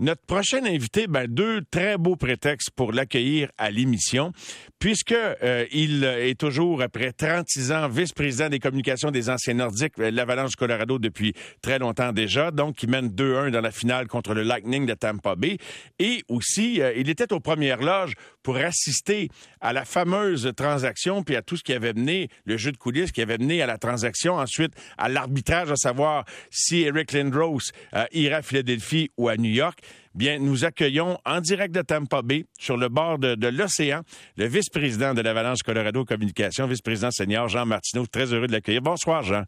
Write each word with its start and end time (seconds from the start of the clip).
Notre 0.00 0.22
prochain 0.22 0.64
invité, 0.64 1.08
ben, 1.08 1.26
deux 1.26 1.62
très 1.72 1.98
beaux 1.98 2.14
prétextes 2.14 2.70
pour 2.70 2.92
l'accueillir 2.92 3.50
à 3.58 3.72
l'émission, 3.72 4.32
puisque 4.78 5.12
euh, 5.12 5.66
il 5.72 6.04
est 6.04 6.38
toujours, 6.38 6.82
après 6.82 7.12
36 7.12 7.72
ans, 7.72 7.88
vice-président 7.88 8.48
des 8.48 8.58
communications 8.58 9.10
des 9.10 9.30
anciens 9.30 9.54
Nordiques, 9.54 9.98
euh, 9.98 10.10
l'Avalanche 10.10 10.50
du 10.50 10.56
Colorado 10.56 10.98
depuis 10.98 11.34
très 11.62 11.78
longtemps 11.78 12.12
déjà, 12.12 12.50
donc 12.50 12.82
il 12.82 12.90
mène 12.90 13.08
2-1 13.08 13.50
dans 13.50 13.60
la 13.60 13.70
finale 13.70 14.06
contre 14.06 14.34
le 14.34 14.42
Lightning 14.42 14.86
de 14.86 14.94
Tampa 14.94 15.34
Bay. 15.34 15.58
Et 15.98 16.22
aussi, 16.28 16.80
euh, 16.80 16.92
il 16.96 17.08
était 17.08 17.32
aux 17.32 17.40
premières 17.40 17.82
loges 17.82 18.14
pour 18.42 18.56
assister 18.56 19.28
à 19.60 19.72
la 19.72 19.84
fameuse 19.84 20.52
transaction, 20.56 21.22
puis 21.22 21.36
à 21.36 21.42
tout 21.42 21.56
ce 21.56 21.64
qui 21.64 21.72
avait 21.72 21.92
mené, 21.92 22.28
le 22.44 22.56
jeu 22.56 22.72
de 22.72 22.76
coulisses 22.76 23.12
qui 23.12 23.22
avait 23.22 23.38
mené 23.38 23.62
à 23.62 23.66
la 23.66 23.78
transaction, 23.78 24.36
ensuite 24.36 24.72
à 24.96 25.08
l'arbitrage, 25.08 25.70
à 25.70 25.76
savoir 25.76 26.24
si 26.50 26.82
Eric 26.82 27.12
Lindros 27.12 27.72
euh, 27.94 28.04
ira 28.12 28.36
à 28.36 28.42
Philadelphie 28.42 29.10
ou 29.16 29.28
à 29.28 29.36
New 29.36 29.50
York. 29.50 29.78
Bien, 30.14 30.38
nous 30.38 30.64
accueillons 30.64 31.18
en 31.24 31.40
direct 31.40 31.74
de 31.74 31.82
Tampa 31.82 32.22
Bay, 32.22 32.44
sur 32.58 32.76
le 32.76 32.88
bord 32.88 33.18
de, 33.18 33.48
l'océan, 33.48 34.02
le 34.36 34.46
vice-président 34.46 35.14
de 35.14 35.20
l'Avalanche 35.20 35.62
Colorado 35.64 36.04
Communication, 36.04 36.66
vice-président 36.66 37.10
senior 37.10 37.48
Jean 37.48 37.66
Martineau. 37.66 38.06
Très 38.06 38.32
heureux 38.32 38.46
de 38.46 38.52
l'accueillir. 38.52 38.82
Bonsoir, 38.82 39.22
Jean. 39.22 39.44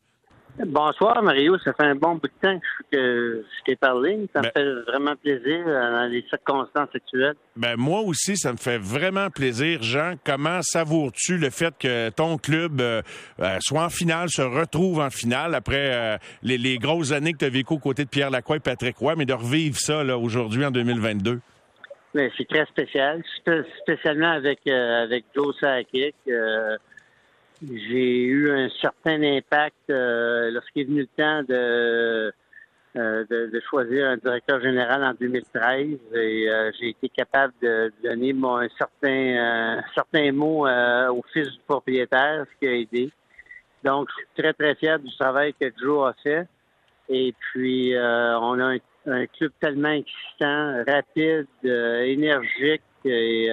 Bonsoir, 0.67 1.23
Mario. 1.23 1.59
Ça 1.59 1.73
fait 1.73 1.87
un 1.87 1.95
bon 1.95 2.15
bout 2.17 2.29
de 2.29 2.33
temps 2.49 2.61
que 2.93 3.43
je 3.45 3.65
t'ai 3.65 3.77
parlé. 3.77 4.29
Ça 4.35 4.41
me 4.41 4.45
Ben- 4.45 4.51
fait 4.55 4.91
vraiment 4.93 5.17
plaisir 5.17 5.65
euh, 5.67 5.91
dans 5.93 6.07
les 6.11 6.25
circonstances 6.29 6.89
actuelles. 6.95 7.35
Ben 7.57 7.77
moi 7.77 8.01
aussi, 8.01 8.37
ça 8.37 8.53
me 8.53 8.57
fait 8.59 8.79
vraiment 8.79 9.31
plaisir, 9.31 9.83
Jean. 9.83 10.15
Comment 10.25 10.61
savoures-tu 10.63 11.39
le 11.39 11.51
fait 11.51 11.75
que 11.79 12.11
ton 12.11 12.37
club 12.39 12.81
euh, 12.81 13.03
euh, 13.41 13.57
soit 13.61 13.85
en 13.85 13.89
finale, 13.91 14.29
se 14.29 14.43
retrouve 14.43 15.01
en 15.01 15.11
finale 15.11 15.55
après 15.55 15.93
euh, 15.95 16.17
les, 16.43 16.59
les 16.59 16.79
grosses 16.79 17.13
années 17.13 17.33
que 17.33 17.39
tu 17.39 17.45
as 17.45 17.51
vécues 17.51 17.75
aux 17.75 17.79
côtés 17.79 18.05
de 18.05 18.11
Pierre 18.11 18.31
Lacroix 18.31 18.57
et 18.57 18.61
Patrick 18.61 18.97
Roy, 18.99 19.15
mais 19.17 19.27
de 19.27 19.33
revivre 19.35 19.77
ça 19.77 20.05
aujourd'hui 20.17 20.65
en 20.65 20.71
2022? 20.71 21.41
Mais 22.15 22.31
c'est 22.37 22.49
très 22.49 22.67
spécial, 22.67 23.23
Spé- 23.39 23.63
spécialement 23.83 24.33
avec 24.33 24.59
euh, 24.67 25.05
avec 25.05 25.24
Joe 25.35 25.55
Sakic. 25.61 26.15
J'ai 27.63 28.23
eu 28.23 28.51
un 28.51 28.69
certain 28.80 29.23
impact 29.23 29.77
euh, 29.91 30.51
lorsqu'il 30.51 30.83
est 30.83 30.85
venu 30.87 31.01
le 31.01 31.07
temps 31.07 31.43
de, 31.43 32.33
euh, 32.97 33.25
de 33.29 33.51
de 33.52 33.61
choisir 33.69 34.09
un 34.09 34.17
directeur 34.17 34.61
général 34.61 35.05
en 35.05 35.13
2013 35.13 35.99
et 36.15 36.49
euh, 36.49 36.71
j'ai 36.79 36.91
été 36.91 37.09
capable 37.11 37.52
de 37.63 37.93
donner 38.02 38.33
mon 38.33 38.57
un 38.57 38.69
certain 38.79 39.77
euh, 39.79 39.80
certain 39.95 40.33
mot 40.33 40.67
euh, 40.67 41.09
au 41.13 41.23
fils 41.33 41.49
du 41.49 41.59
propriétaire, 41.67 42.47
ce 42.51 42.59
qui 42.59 42.67
a 42.67 42.75
aidé. 42.75 43.11
Donc, 43.85 44.09
je 44.11 44.15
suis 44.17 44.43
très, 44.43 44.52
très 44.52 44.74
fier 44.74 44.99
du 44.99 45.15
travail 45.17 45.55
que 45.59 45.67
Joe 45.80 46.09
a 46.09 46.15
fait. 46.23 46.47
Et 47.09 47.35
puis, 47.39 47.95
euh, 47.95 48.39
on 48.39 48.59
a 48.59 48.74
un, 48.74 48.79
un 49.07 49.27
club 49.27 49.52
tellement 49.61 49.91
excitant, 49.91 50.85
rapide, 50.87 51.47
énergique. 51.65 52.83
Et 53.07 53.51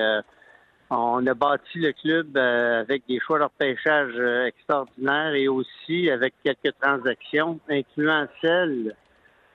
on 0.90 1.26
a 1.28 1.34
bâti 1.34 1.80
le 1.80 1.92
club 1.92 2.38
euh, 2.38 2.82
avec 2.82 3.04
des 3.08 3.20
choix 3.20 3.40
de 3.40 3.44
repêchage 3.44 4.14
euh, 4.18 4.46
extraordinaires 4.46 5.34
et 5.34 5.48
aussi 5.48 6.10
avec 6.10 6.34
quelques 6.44 6.76
transactions, 6.80 7.60
incluant 7.70 8.26
celle 8.42 8.96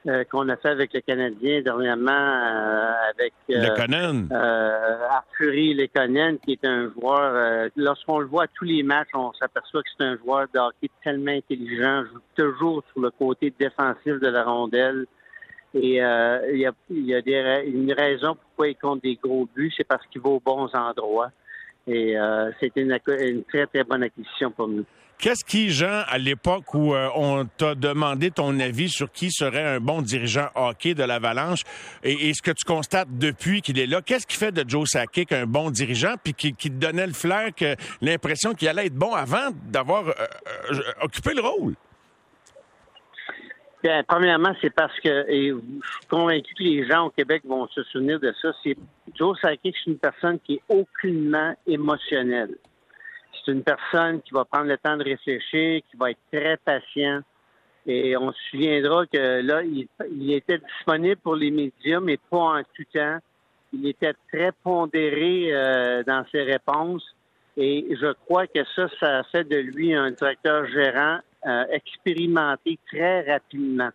euh, 0.09 0.25
qu'on 0.25 0.49
a 0.49 0.57
fait 0.57 0.69
avec 0.69 0.93
le 0.93 1.01
Canadien 1.01 1.63
dernièrement, 1.63 2.11
euh, 2.11 2.93
avec 3.11 3.33
euh, 3.51 3.69
le 3.69 3.77
Conan. 3.77 4.27
euh, 4.33 5.07
Arthurie 5.09 5.75
Lekonen, 5.75 6.39
qui 6.41 6.53
est 6.53 6.65
un 6.67 6.91
joueur, 6.91 7.21
euh, 7.35 7.69
lorsqu'on 7.77 8.19
le 8.19 8.27
voit 8.27 8.45
à 8.45 8.49
tous 8.49 8.65
les 8.65 8.83
matchs, 8.83 9.11
on 9.15 9.33
s'aperçoit 9.35 9.83
que 9.83 9.89
c'est 9.97 10.05
un 10.05 10.17
joueur 10.19 10.49
de 10.53 10.59
hockey 10.59 10.91
tellement 11.05 11.31
intelligent, 11.31 12.05
joue 12.05 12.21
toujours 12.37 12.83
sur 12.93 13.01
le 13.01 13.11
côté 13.11 13.55
défensif 13.59 14.19
de 14.21 14.29
la 14.29 14.45
rondelle. 14.45 15.07
Et 15.75 16.03
euh, 16.03 16.51
il 16.53 16.61
y 16.61 16.67
a, 16.67 16.73
y 16.91 17.15
a 17.15 17.63
une 17.63 17.93
raison 17.93 18.35
pourquoi 18.35 18.69
il 18.69 18.77
compte 18.77 19.03
des 19.03 19.19
gros 19.23 19.49
buts, 19.55 19.73
c'est 19.77 19.87
parce 19.87 20.07
qu'il 20.09 20.21
va 20.21 20.31
aux 20.31 20.41
bons 20.41 20.69
endroits. 20.75 21.31
Et 21.87 22.17
euh, 22.17 22.51
c'était 22.61 22.83
une, 22.83 22.99
très, 23.49 23.67
très 23.67 23.85
bonne 23.85 24.03
acquisition 24.03 24.51
pour 24.51 24.69
nous. 24.69 24.85
Qu'est-ce 25.23 25.45
qui, 25.45 25.71
Jean, 25.71 26.03
à 26.09 26.19
l'époque 26.19 26.75
où 26.75 26.95
euh, 26.95 27.09
on 27.15 27.45
t'a 27.45 27.77
demandé 27.77 28.33
ton 28.33 28.59
avis 28.59 28.89
sur 28.89 29.13
qui 29.13 29.31
serait 29.31 29.77
un 29.77 29.79
bon 29.79 30.03
dirigeant 30.03 30.49
hockey 30.57 30.95
de 30.95 31.05
l'Avalanche 31.05 31.61
et, 32.03 32.35
ce 32.35 32.43
que 32.43 32.51
tu 32.51 32.65
constates 32.65 33.07
depuis 33.09 33.63
qu'il 33.63 33.79
est 33.79 33.87
là, 33.87 34.03
qu'est-ce 34.03 34.27
qui 34.27 34.37
fait 34.37 34.51
de 34.51 34.69
Joe 34.69 34.89
Sakic 34.91 35.31
un 35.31 35.47
bon 35.47 35.71
dirigeant 35.71 36.15
puis 36.21 36.35
qui, 36.35 36.55
qui 36.55 36.71
te 36.71 36.75
donnait 36.75 37.07
le 37.07 37.13
flair, 37.13 37.51
l'impression 38.01 38.53
qu'il 38.55 38.67
allait 38.67 38.87
être 38.87 38.97
bon 38.97 39.15
avant 39.15 39.51
d'avoir 39.69 40.09
euh, 40.09 40.13
euh, 40.73 40.81
occupé 41.03 41.35
le 41.35 41.41
rôle? 41.43 41.75
Bien, 43.83 44.05
premièrement, 44.05 44.55
c'est 44.61 44.71
parce 44.71 44.99
que, 45.01 45.29
et 45.29 45.49
je 45.49 45.91
suis 45.91 46.07
convaincu 46.09 46.55
que 46.55 46.63
les 46.63 46.87
gens 46.87 47.07
au 47.07 47.11
Québec 47.11 47.43
vont 47.45 47.67
se 47.67 47.83
souvenir 47.85 48.21
de 48.21 48.33
ça, 48.41 48.53
c'est 48.63 48.77
Joe 49.17 49.37
Sakic, 49.41 49.75
c'est 49.77 49.91
une 49.91 49.99
personne 49.99 50.39
qui 50.39 50.55
est 50.55 50.63
aucunement 50.69 51.53
émotionnelle. 51.67 52.57
C'est 53.33 53.51
une 53.51 53.65
personne 53.65 54.23
qui 54.23 54.33
va 54.35 54.45
prendre 54.45 54.67
le 54.67 54.79
temps 54.79 54.97
de 54.97 55.03
réfléchir, 55.03 55.81
qui 55.91 55.97
va 55.97 56.13
être 56.13 56.21
très 56.33 56.57
patient. 56.59 57.23
Et 57.85 58.17
on 58.17 58.31
se 58.31 58.39
souviendra 58.51 59.05
que 59.07 59.41
là, 59.41 59.63
il, 59.65 60.33
était 60.33 60.59
disponible 60.59 61.17
pour 61.17 61.35
les 61.35 61.51
médias, 61.51 61.99
mais 61.99 62.19
pas 62.31 62.39
en 62.39 62.63
tout 62.63 62.85
temps. 62.95 63.19
Il 63.73 63.89
était 63.89 64.15
très 64.33 64.53
pondéré 64.63 65.49
euh, 65.51 66.05
dans 66.05 66.25
ses 66.31 66.43
réponses. 66.43 67.05
Et 67.57 67.97
je 68.01 68.13
crois 68.13 68.47
que 68.47 68.61
ça, 68.77 68.87
ça 69.01 69.25
fait 69.33 69.45
de 69.45 69.57
lui 69.57 69.93
un 69.93 70.13
directeur 70.13 70.67
gérant 70.69 71.19
euh, 71.47 71.65
expérimenté 71.71 72.79
très 72.91 73.23
rapidement. 73.31 73.91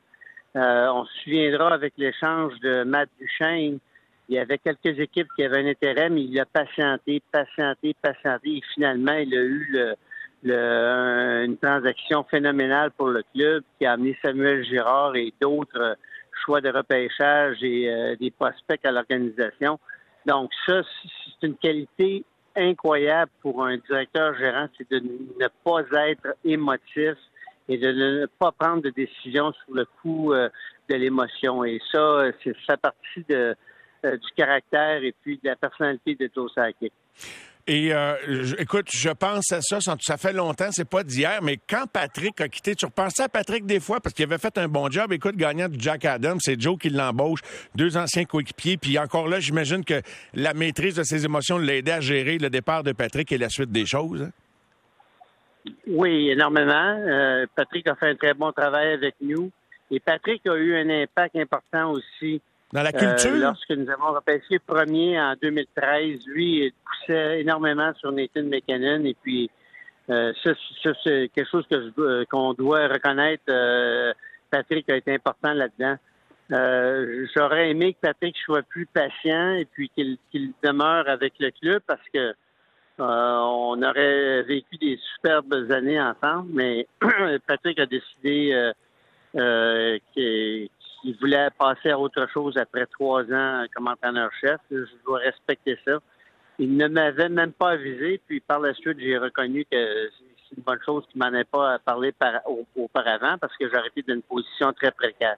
Euh, 0.56 0.88
on 0.92 1.06
se 1.06 1.14
souviendra 1.24 1.74
avec 1.74 1.94
l'échange 1.98 2.54
de 2.62 2.84
Matt 2.84 3.10
Duchesne, 3.20 3.80
il 4.30 4.36
y 4.36 4.40
avait 4.40 4.58
quelques 4.58 5.00
équipes 5.00 5.28
qui 5.36 5.44
avaient 5.44 5.64
un 5.64 5.68
intérêt, 5.68 6.10
mais 6.10 6.24
il 6.24 6.40
a 6.40 6.46
patienté, 6.46 7.22
patienté, 7.32 7.96
patienté, 8.02 8.58
et 8.58 8.62
finalement, 8.74 9.14
il 9.14 9.34
a 9.34 9.42
eu 9.42 9.68
le, 9.72 9.96
le- 10.44 11.46
une 11.46 11.58
transaction 11.58 12.24
phénoménale 12.24 12.92
pour 12.92 13.08
le 13.08 13.24
club 13.34 13.64
qui 13.78 13.86
a 13.86 13.94
amené 13.94 14.18
Samuel 14.22 14.66
Girard 14.66 15.16
et 15.16 15.34
d'autres 15.40 15.80
euh, 15.80 15.96
choix 16.44 16.60
de 16.60 16.70
repêchage 16.70 17.64
et 17.64 17.90
euh, 17.90 18.16
des 18.18 18.32
prospects 18.32 18.86
à 18.86 18.92
l'organisation. 18.92 19.80
Donc 20.26 20.52
ça, 20.66 20.82
c'est 21.40 21.48
une 21.48 21.56
qualité 21.56 22.26
incroyable 22.56 23.32
pour 23.42 23.64
un 23.64 23.78
directeur 23.78 24.36
gérant, 24.38 24.68
c'est 24.78 24.90
de 24.92 25.00
ne 25.00 25.48
pas 25.64 26.10
être 26.10 26.36
émotif 26.44 27.16
et 27.70 27.78
de 27.78 27.92
ne 27.92 28.26
pas 28.26 28.52
prendre 28.52 28.82
de 28.82 28.90
décision 28.90 29.52
sur 29.52 29.74
le 29.74 29.86
coup 30.02 30.34
euh, 30.34 30.50
de 30.90 30.96
l'émotion. 30.96 31.64
Et 31.64 31.80
ça, 31.92 32.32
c'est 32.44 32.56
ça 32.66 32.78
partie 32.78 33.26
euh, 33.32 33.54
du 34.04 34.32
caractère 34.36 35.04
et 35.04 35.14
puis 35.22 35.40
de 35.44 35.50
la 35.50 35.56
personnalité 35.56 36.16
de 36.16 36.30
Joe. 36.34 36.52
Et 37.70 37.94
euh, 37.94 38.16
écoute, 38.60 38.88
je 38.94 39.10
pense 39.10 39.52
à 39.52 39.60
ça, 39.62 39.80
ça 39.82 40.16
fait 40.16 40.32
longtemps, 40.32 40.70
c'est 40.72 40.88
pas 40.88 41.04
d'hier, 41.04 41.42
mais 41.42 41.58
quand 41.58 41.84
Patrick 41.92 42.40
a 42.40 42.48
quitté, 42.48 42.76
tu 42.76 42.86
repensais 42.86 43.24
à 43.24 43.30
Patrick 43.30 43.66
des 43.66 43.82
fois 43.82 44.00
parce 44.00 44.14
qu'il 44.14 44.24
avait 44.24 44.38
fait 44.38 44.58
un 44.58 44.70
bon 44.70 44.90
job. 44.90 45.12
Écoute, 45.12 45.36
gagnant 45.36 45.68
du 45.68 45.78
Jack 45.78 46.06
Adams, 46.06 46.38
c'est 46.40 46.60
Joe 46.62 46.78
qui 46.80 46.90
l'embauche, 46.90 47.42
deux 47.76 47.98
anciens 47.98 48.24
coéquipiers, 48.24 48.78
puis 48.78 48.98
encore 48.98 49.28
là, 49.28 49.42
j'imagine 49.42 49.84
que 49.84 50.02
la 50.34 50.54
maîtrise 50.54 50.96
de 50.96 51.04
ses 51.04 51.26
émotions 51.26 51.58
l'a 51.58 51.76
aidé 51.76 51.92
à 51.92 52.00
gérer 52.00 52.38
le 52.38 52.50
départ 52.50 52.84
de 52.84 52.94
Patrick 52.94 53.30
et 53.34 53.38
la 53.38 53.50
suite 53.50 53.72
des 53.72 53.86
choses. 53.86 54.30
Oui, 55.88 56.30
énormément. 56.30 56.96
Euh, 57.08 57.46
Patrick 57.56 57.88
a 57.88 57.96
fait 57.96 58.10
un 58.10 58.16
très 58.16 58.34
bon 58.34 58.52
travail 58.52 58.94
avec 58.94 59.16
nous. 59.22 59.52
Et 59.92 60.00
Patrick 60.00 60.46
a 60.48 60.56
eu 60.56 60.76
un 60.76 60.90
impact 60.90 61.36
important 61.38 61.92
aussi 61.92 62.42
Dans 62.74 62.84
la 62.84 62.90
Euh, 62.90 63.00
culture, 63.00 63.36
lorsque 63.38 63.70
nous 63.72 63.90
avons 63.90 64.12
repêché 64.14 64.60
premier 64.60 65.18
en 65.20 65.36
2013, 65.42 66.20
lui, 66.28 66.66
il 66.66 66.72
poussait 66.84 67.40
énormément 67.40 67.94
sur 67.96 68.12
Nathan 68.12 68.44
McKinnon. 68.44 69.06
Et 69.06 69.16
puis, 69.24 69.50
euh, 70.10 70.34
ça, 70.44 70.52
ça, 70.84 70.92
c'est 71.04 71.32
quelque 71.34 71.50
chose 71.50 71.66
que 71.72 71.82
je 71.82 71.88
dois- 71.96 72.26
qu'on 72.26 72.54
doit 72.54 72.88
reconnaître. 72.90 73.44
euh, 73.48 74.12
Patrick 74.52 74.90
a 74.90 74.98
été 74.98 75.14
important 75.14 75.54
là-dedans. 75.54 75.96
Euh, 76.52 77.26
J'aurais 77.36 77.70
aimé 77.72 77.94
que 77.94 78.00
Patrick 78.02 78.36
soit 78.38 78.64
plus 78.64 78.86
patient 78.86 79.54
et 79.56 79.66
puis 79.66 79.90
qu'il 79.96 80.18
qu'il 80.32 80.52
demeure 80.64 81.08
avec 81.10 81.34
le 81.40 81.52
club 81.52 81.82
parce 81.88 82.02
que 82.14 82.20
euh, 82.20 82.34
on 83.00 83.82
aurait 83.82 84.44
vécu 84.44 84.78
des 84.78 85.00
superbes 85.16 85.72
années 85.72 86.00
ensemble, 86.02 86.50
mais 86.54 86.88
Patrick 87.48 87.80
a 87.80 87.86
décidé 87.86 88.52
euh, 88.54 88.72
euh, 89.36 90.00
qu'il 90.14 90.70
voulait 91.22 91.50
passer 91.58 91.92
à 91.92 92.00
autre 92.00 92.28
chose 92.34 92.58
après 92.58 92.86
trois 92.88 93.24
ans 93.32 93.66
comme 93.76 93.88
entraîneur-chef. 93.88 94.60
Je 94.72 94.86
dois 95.06 95.20
respecter 95.20 95.78
ça. 95.86 96.00
Il 96.60 96.76
ne 96.76 96.88
m'avait 96.88 97.30
même 97.30 97.54
pas 97.54 97.72
avisé, 97.72 98.20
puis 98.26 98.40
par 98.40 98.60
la 98.60 98.74
suite, 98.74 98.98
j'ai 99.00 99.18
reconnu 99.18 99.64
que 99.66 99.78
c'est 100.50 100.58
une 100.58 100.64
bonne 100.64 100.80
chose 100.84 101.04
qu'il 101.12 101.20
m'en 101.22 101.32
ait 101.34 101.44
pas 101.44 101.78
parlé 101.80 102.12
par- 102.14 102.42
au- 102.50 102.66
auparavant 102.76 103.38
parce 103.40 103.56
que 103.58 103.70
j'aurais 103.70 103.90
été 103.96 104.02
dans 104.08 104.16
une 104.16 104.24
position 104.24 104.74
très 104.74 104.92
précaire. 104.92 105.36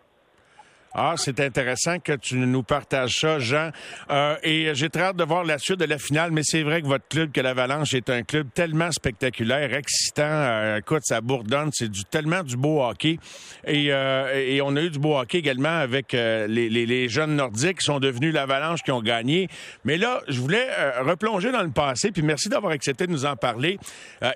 Ah, 0.96 1.14
c'est 1.18 1.40
intéressant 1.40 2.00
que 2.00 2.14
tu 2.14 2.36
nous 2.36 2.64
partages 2.64 3.20
ça, 3.20 3.38
Jean. 3.38 3.70
Euh, 4.10 4.36
et 4.42 4.72
j'ai 4.74 4.90
très 4.90 5.04
hâte 5.04 5.18
de 5.18 5.24
voir 5.24 5.44
la 5.44 5.60
suite 5.60 5.80
de 5.80 5.86
la 5.86 6.00
finale, 6.00 6.32
mais 6.32 6.42
c'est 6.44 6.64
vrai 6.64 6.82
que 6.82 6.88
votre 6.88 7.08
club, 7.08 7.32
que 7.32 7.42
l'Avalanche, 7.42 7.94
est 7.94 8.10
un 8.10 8.24
club 8.24 8.48
tellement 8.56 8.92
spectaculaire, 8.92 9.72
excitant. 9.76 10.24
Euh, 10.24 10.78
écoute, 10.78 11.04
ça 11.04 11.22
bourdonne, 11.22 11.70
c'est 11.74 11.90
du 11.90 12.06
tellement 12.06 12.42
du 12.42 12.58
beau 12.58 12.82
hockey. 12.82 13.20
Et, 13.68 13.94
euh, 13.94 14.34
et 14.34 14.62
on 14.62 14.76
a 14.76 14.82
eu 14.82 14.90
du 14.90 14.98
beau 14.98 15.16
hockey 15.16 15.38
également 15.38 15.70
avec 15.70 16.14
les, 16.14 16.48
les, 16.48 16.70
les, 16.70 17.08
jeunes 17.08 17.36
nordiques 17.36 17.80
qui 17.80 17.86
sont 17.86 18.00
devenus 18.00 18.34
l'Avalanche, 18.34 18.82
qui 18.82 18.92
ont 18.92 19.02
gagné. 19.02 19.48
Mais 19.86 19.98
là, 19.98 20.22
je 20.28 20.40
voulais 20.40 20.68
replonger 21.02 21.52
dans 21.52 21.64
le 21.64 21.70
passé, 21.70 22.12
puis 22.12 22.24
merci 22.24 22.50
d'avoir 22.50 22.72
accepté 22.72 23.06
de 23.06 23.12
nous 23.12 23.26
en 23.26 23.36
parler. 23.36 23.78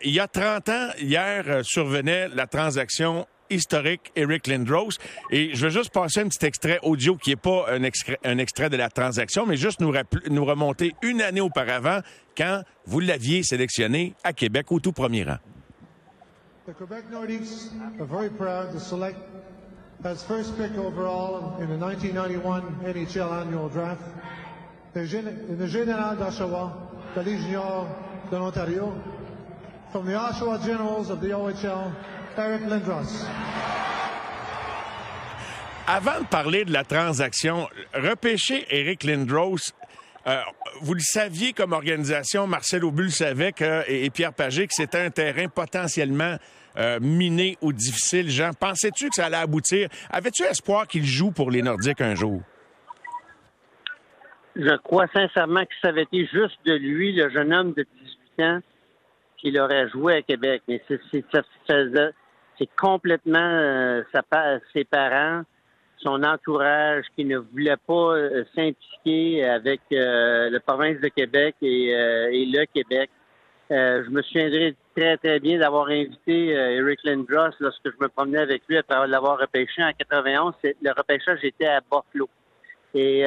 il 0.04 0.12
y 0.12 0.20
a 0.20 0.28
30 0.28 0.70
ans, 0.70 0.90
hier, 1.00 1.62
survenait 1.64 2.28
la 2.30 2.46
transaction 2.46 3.26
historique 3.54 4.12
Eric 4.16 4.48
Lindros. 4.48 4.98
Et 5.32 5.54
je 5.54 5.66
veux 5.66 5.72
juste 5.72 5.92
passer 5.92 6.22
un 6.22 6.28
petit 6.28 6.46
extrait 6.46 6.80
audio 6.84 7.16
qui 7.16 7.32
n'est 7.32 7.36
pas 7.36 7.66
un 7.70 7.84
extrait, 7.84 8.20
un 8.24 8.38
extrait 8.38 8.70
de 8.70 8.78
la 8.78 8.90
transaction, 8.90 9.46
mais 9.46 9.58
juste 9.58 9.80
nous, 9.80 9.94
nous 10.30 10.46
remonter 10.46 10.96
une 11.02 11.22
année 11.22 11.42
auparavant 11.42 12.00
quand 12.38 12.64
vous 12.86 13.00
l'aviez 13.00 13.44
sélectionné 13.44 14.14
à 14.24 14.34
Québec 14.34 14.72
au 14.72 14.80
tout 14.80 14.92
premier 14.92 15.24
rang. 15.24 15.38
The 16.66 16.74
Quebec 16.78 17.06
Nordiques 17.12 17.72
are 18.00 18.06
very 18.06 18.30
proud 18.30 18.72
to 18.72 18.80
select 18.80 19.18
as 20.06 20.24
first 20.24 20.58
pick 20.58 20.78
overall 20.78 21.58
in 21.60 21.68
the 21.68 21.78
1991 21.78 22.64
NHL 22.86 23.42
annual 23.42 23.70
draft 23.70 24.02
the 24.94 25.68
Général 25.68 26.18
d'Oshawa, 26.18 26.72
the 27.16 27.24
Légion 27.24 27.88
de 28.30 28.38
l'Ontario, 28.38 28.94
from 29.92 30.06
the 30.06 30.14
Oshawa 30.14 30.64
Generals 30.64 31.10
of 31.10 31.20
the 31.20 31.30
OHL, 31.30 31.92
Eric 32.42 32.62
Lindros. 32.68 33.28
Avant 35.88 36.22
de 36.22 36.26
parler 36.26 36.66
de 36.66 36.72
la 36.72 36.84
transaction, 36.84 37.68
repêcher 37.94 38.66
Eric 38.70 39.04
Lindros, 39.04 39.74
euh, 40.28 40.40
vous 40.82 40.94
le 40.94 41.02
saviez 41.02 41.52
comme 41.54 41.74
organisation, 41.74 42.48
Marcel 42.48 42.86
Aubu 42.86 43.04
le 43.04 43.10
savait 43.10 43.52
que, 43.52 43.84
et, 43.90 44.10
Pierre 44.10 44.34
Pagé 44.34 44.68
que 44.68 44.74
c'était 44.74 45.00
un 45.00 45.10
terrain 45.10 45.48
potentiellement 45.50 46.38
euh, 46.78 47.00
miné 47.02 47.58
ou 47.62 47.74
difficile. 47.74 48.30
Jean, 48.30 48.52
pensais-tu 48.54 49.10
que 49.10 49.16
ça 49.16 49.26
allait 49.26 49.38
aboutir? 49.38 49.90
Avais-tu 50.10 50.44
espoir 50.44 50.88
qu'il 50.88 51.04
joue 51.04 51.32
pour 51.32 51.52
les 51.52 51.62
Nordiques 51.62 52.02
un 52.02 52.16
jour? 52.16 52.42
Je 54.56 54.78
crois 54.78 55.08
sincèrement 55.14 55.64
que 55.66 55.74
ça 55.82 55.90
avait 55.90 56.04
été 56.04 56.26
juste 56.32 56.60
de 56.66 56.74
lui, 56.74 57.12
le 57.14 57.30
jeune 57.30 57.54
homme 57.54 57.74
de 57.74 57.86
18 58.38 58.46
ans, 58.46 58.60
qu'il 59.38 59.60
aurait 59.60 59.90
joué 59.90 60.18
à 60.18 60.22
Québec. 60.22 60.62
Mais 60.68 60.82
c'est, 60.88 61.02
c'est 61.12 61.26
complètement 62.78 63.40
euh, 63.40 64.04
ses 64.74 64.84
parents, 64.84 65.44
son 65.98 66.24
entourage 66.24 67.06
qui 67.16 67.26
ne 67.26 67.38
voulait 67.38 67.78
pas 67.88 68.16
euh, 68.16 68.44
s'impliquer 68.56 69.46
avec 69.46 69.82
euh, 69.92 70.50
la 70.50 70.60
province 70.60 71.00
de 71.00 71.08
Québec 71.08 71.56
et, 71.62 71.94
le 72.46 72.66
Québec. 72.66 73.10
je 73.70 74.10
me 74.10 74.22
souviendrai 74.22 74.76
très, 74.96 75.18
très 75.18 75.40
bien 75.40 75.60
d'avoir 75.60 75.88
invité 75.88 76.50
Eric 76.50 77.00
Lindros 77.04 77.56
lorsque 77.60 77.86
je 77.86 77.98
me 78.00 78.08
promenais 78.08 78.40
avec 78.40 78.64
lui 78.68 78.78
après 78.78 79.08
l'avoir 79.08 79.40
repêché 79.40 79.84
en 79.84 79.92
91. 79.92 80.54
Le 80.64 80.92
repêchage 80.92 81.40
était 81.44 81.66
à 81.66 81.82
Buffalo. 81.82 82.30
Et 82.94 83.24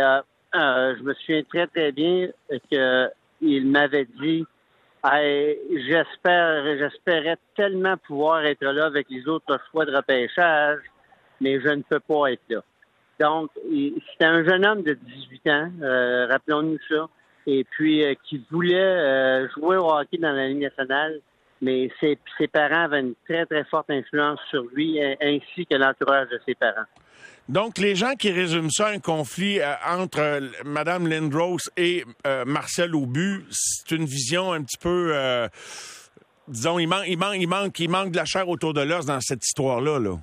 je 0.54 1.02
me 1.02 1.14
souviens 1.14 1.42
très, 1.42 1.66
très 1.66 1.90
bien 1.90 2.28
qu'il 2.70 3.66
m'avait 3.66 4.06
dit 4.20 4.46
j'espère, 5.12 6.78
j'espérais 6.78 7.36
tellement 7.54 7.96
pouvoir 7.96 8.44
être 8.44 8.64
là 8.64 8.86
avec 8.86 9.08
les 9.10 9.26
autres 9.28 9.58
choix 9.70 9.84
de 9.84 9.94
repêchage, 9.94 10.80
mais 11.40 11.60
je 11.60 11.68
ne 11.68 11.82
peux 11.82 12.00
pas 12.00 12.32
être 12.32 12.42
là. 12.48 12.60
Donc, 13.20 13.50
c'était 13.64 14.24
un 14.24 14.44
jeune 14.44 14.66
homme 14.66 14.82
de 14.82 14.94
18 14.94 15.46
ans, 15.48 15.70
euh, 15.82 16.26
rappelons-nous 16.26 16.78
ça, 16.88 17.08
et 17.46 17.64
puis 17.64 18.04
euh, 18.04 18.14
qui 18.24 18.44
voulait 18.50 18.76
euh, 18.76 19.48
jouer 19.50 19.76
au 19.76 19.90
hockey 19.90 20.18
dans 20.18 20.32
la 20.32 20.48
Ligue 20.48 20.62
nationale, 20.62 21.20
mais 21.60 21.90
ses, 22.00 22.18
ses 22.38 22.48
parents 22.48 22.84
avaient 22.84 23.00
une 23.00 23.14
très, 23.28 23.46
très 23.46 23.64
forte 23.64 23.90
influence 23.90 24.40
sur 24.50 24.64
lui, 24.74 25.00
ainsi 25.20 25.66
que 25.66 25.74
l'entourage 25.74 26.28
de 26.28 26.40
ses 26.46 26.54
parents. 26.54 26.86
Donc, 27.48 27.78
les 27.78 27.94
gens 27.94 28.14
qui 28.14 28.32
résument 28.32 28.70
ça 28.70 28.88
un 28.88 28.98
conflit 28.98 29.60
euh, 29.60 29.72
entre 29.86 30.18
euh, 30.18 30.40
Mme 30.64 31.06
Lindros 31.06 31.70
et 31.76 32.04
euh, 32.26 32.44
Marcel 32.44 32.94
Aubu, 32.96 33.44
c'est 33.50 33.94
une 33.94 34.04
vision 34.04 34.52
un 34.52 34.62
petit 34.62 34.78
peu, 34.78 35.14
disons, 36.48 36.80
il, 36.80 36.88
manque, 36.88 37.04
il, 37.06 37.18
il, 37.40 37.48
manque, 37.48 37.78
il 37.78 37.88
manque 37.88 38.10
de 38.10 38.16
la 38.16 38.24
chair 38.24 38.48
autour 38.48 38.74
de 38.74 38.80
l'os 38.80 39.06
dans 39.06 39.20
cette 39.20 39.44
histoire-là. 39.44 40.00
Là. 40.00 40.16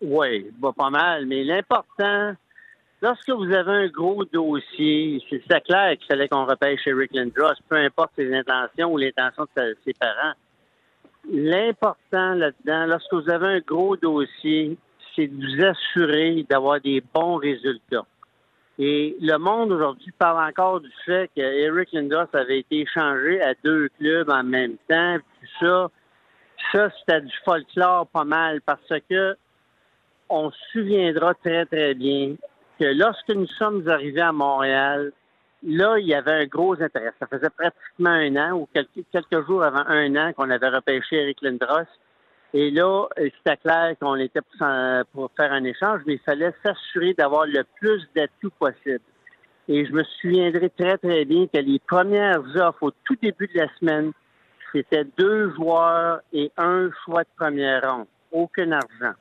Oui, 0.00 0.50
pas 0.76 0.90
mal. 0.90 1.26
Mais 1.26 1.44
l'important, 1.44 2.34
lorsque 3.04 3.28
vous 3.28 3.52
avez 3.52 3.84
un 3.84 3.88
gros 3.88 4.24
dossier, 4.24 5.22
c'est 5.28 5.64
clair 5.64 5.96
qu'il 5.98 6.06
fallait 6.06 6.26
qu'on 6.26 6.46
repêche 6.46 6.80
Rick 6.86 7.14
Lindros, 7.14 7.52
peu 7.68 7.76
importe 7.76 8.12
ses 8.16 8.34
intentions 8.34 8.92
ou 8.92 8.96
l'intention 8.96 9.46
de 9.56 9.76
ses 9.84 9.92
parents. 9.92 10.32
L'important 11.30 12.34
là-dedans, 12.34 12.86
lorsque 12.86 13.12
vous 13.12 13.28
avez 13.28 13.46
un 13.46 13.60
gros 13.60 13.96
dossier, 13.96 14.78
c'est 15.14 15.26
de 15.26 15.34
vous 15.34 15.64
assurer 15.64 16.46
d'avoir 16.48 16.80
des 16.80 17.02
bons 17.14 17.36
résultats. 17.36 18.06
Et 18.78 19.16
le 19.20 19.36
monde 19.36 19.70
aujourd'hui 19.70 20.12
parle 20.18 20.48
encore 20.48 20.80
du 20.80 20.90
fait 21.04 21.30
que 21.36 21.42
Eric 21.42 21.92
Lindros 21.92 22.26
avait 22.32 22.60
été 22.60 22.80
échangé 22.80 23.40
à 23.42 23.52
deux 23.62 23.90
clubs 23.98 24.30
en 24.30 24.42
même 24.42 24.76
temps. 24.88 25.18
Puis 25.40 25.50
ça, 25.60 25.90
ça 26.72 26.90
c'était 26.98 27.20
du 27.20 27.34
folklore 27.44 28.06
pas 28.06 28.24
mal 28.24 28.62
parce 28.62 28.80
que 29.10 29.36
on 30.30 30.50
se 30.50 30.58
souviendra 30.72 31.34
très 31.34 31.66
très 31.66 31.94
bien 31.94 32.34
que 32.78 32.84
lorsque 32.84 33.30
nous 33.30 33.46
sommes 33.46 33.86
arrivés 33.88 34.20
à 34.20 34.32
Montréal, 34.32 35.12
là 35.62 35.98
il 35.98 36.06
y 36.06 36.14
avait 36.14 36.42
un 36.42 36.46
gros 36.46 36.80
intérêt. 36.80 37.12
Ça 37.20 37.26
faisait 37.26 37.50
pratiquement 37.50 38.10
un 38.10 38.36
an 38.36 38.52
ou 38.52 38.68
quelques, 38.72 39.46
jours 39.46 39.62
avant 39.62 39.86
un 39.86 40.14
an 40.16 40.32
qu'on 40.32 40.50
avait 40.50 40.68
repêché 40.68 41.16
Eric 41.16 41.42
Lindros. 41.42 41.88
Et 42.56 42.70
là, 42.70 43.08
c'était 43.16 43.56
clair 43.56 43.96
qu'on 44.00 44.14
était 44.14 44.40
pour, 45.12 45.30
faire 45.36 45.52
un 45.52 45.64
échange, 45.64 46.02
mais 46.06 46.14
il 46.14 46.20
fallait 46.20 46.54
s'assurer 46.64 47.12
d'avoir 47.12 47.46
le 47.46 47.64
plus 47.80 48.06
d'atouts 48.14 48.52
possible. 48.60 49.00
Et 49.66 49.84
je 49.84 49.92
me 49.92 50.04
souviendrai 50.20 50.70
très, 50.70 50.96
très 50.98 51.24
bien 51.24 51.46
que 51.48 51.58
les 51.58 51.80
premières 51.80 52.44
offres 52.54 52.82
au 52.82 52.90
tout 53.04 53.16
début 53.20 53.48
de 53.48 53.58
la 53.58 53.68
semaine, 53.80 54.12
c'était 54.72 55.04
deux 55.18 55.52
joueurs 55.54 56.20
et 56.32 56.52
un 56.56 56.90
choix 57.04 57.22
de 57.24 57.28
première 57.36 57.90
ronde. 57.90 58.06
Aucun 58.30 58.70
argent. 58.70 59.14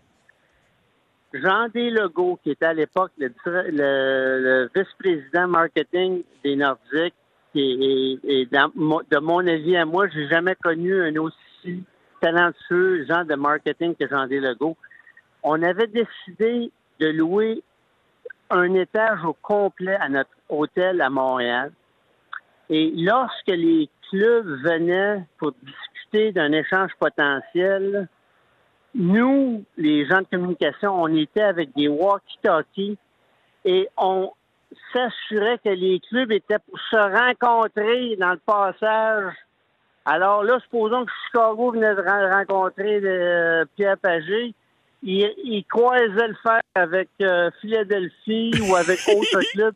Jean 1.33 1.67
Legault, 1.73 2.39
qui 2.43 2.51
était 2.51 2.65
à 2.65 2.73
l'époque 2.73 3.11
le, 3.17 4.69
vice-président 4.75 5.47
marketing 5.47 6.23
des 6.43 6.55
Nordiques, 6.55 7.15
et, 7.55 8.19
et, 8.23 8.45
de 8.47 9.19
mon 9.19 9.47
avis 9.47 9.77
à 9.77 9.85
moi, 9.85 10.07
j'ai 10.09 10.27
jamais 10.27 10.55
connu 10.55 11.01
un 11.03 11.15
aussi 11.17 11.83
talentueux 12.21 13.05
gens 13.05 13.25
de 13.25 13.35
marketing 13.35 13.95
que 13.95 14.07
Jean 14.07 14.25
Legault, 14.25 14.77
on 15.43 15.61
avait 15.61 15.87
décidé 15.87 16.71
de 16.99 17.07
louer 17.07 17.61
un 18.49 18.73
étage 18.75 19.23
au 19.25 19.33
complet 19.33 19.95
à 19.95 20.09
notre 20.09 20.29
hôtel 20.49 21.01
à 21.01 21.09
Montréal. 21.09 21.71
Et 22.69 22.93
lorsque 22.95 23.47
les 23.47 23.89
clubs 24.09 24.47
venaient 24.63 25.25
pour 25.37 25.51
discuter 25.63 26.31
d'un 26.31 26.51
échange 26.51 26.91
potentiel, 26.99 28.07
nous, 28.95 29.63
les 29.77 30.05
gens 30.05 30.19
de 30.19 30.27
communication, 30.31 31.01
on 31.01 31.15
était 31.15 31.41
avec 31.41 31.75
des 31.75 31.87
walkie-talkies 31.87 32.97
et 33.65 33.87
on 33.97 34.31
s'assurait 34.91 35.59
que 35.59 35.69
les 35.69 35.99
clubs 36.09 36.31
étaient 36.31 36.59
pour 36.59 36.79
se 36.79 36.97
rencontrer 36.97 38.15
dans 38.17 38.31
le 38.31 38.41
passage 38.45 39.33
alors 40.05 40.43
là, 40.43 40.59
supposons 40.59 41.05
que 41.05 41.11
Chicago 41.25 41.71
venait 41.71 41.95
de 41.95 42.33
rencontrer 42.33 42.99
euh, 43.03 43.65
Pierre 43.75 43.97
Pagé. 43.97 44.53
Il, 45.01 45.63
croisait 45.69 46.27
le 46.27 46.35
fer 46.41 46.61
avec 46.75 47.09
euh, 47.21 47.49
Philadelphie 47.61 48.53
ou 48.61 48.75
avec 48.75 48.99
autre 49.07 49.41
club. 49.53 49.73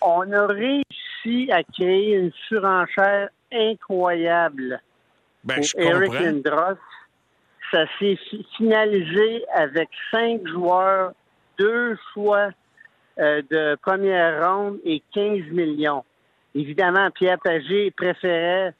On 0.00 0.30
a 0.32 0.46
réussi 0.46 1.50
à 1.52 1.62
créer 1.62 2.16
une 2.16 2.32
surenchère 2.48 3.28
incroyable 3.52 4.80
ben, 5.42 5.60
Eric 5.76 6.12
Lindros. 6.14 6.78
Ça 7.70 7.84
s'est 7.98 8.18
finalisé 8.56 9.44
avec 9.54 9.88
cinq 10.10 10.46
joueurs, 10.46 11.12
deux 11.58 11.96
choix 12.12 12.50
euh, 13.18 13.42
de 13.50 13.76
première 13.76 14.48
ronde 14.48 14.78
et 14.84 15.02
15 15.14 15.50
millions. 15.50 16.04
Évidemment, 16.54 17.10
Pierre 17.10 17.38
Pagé 17.38 17.90
préférait 17.92 18.74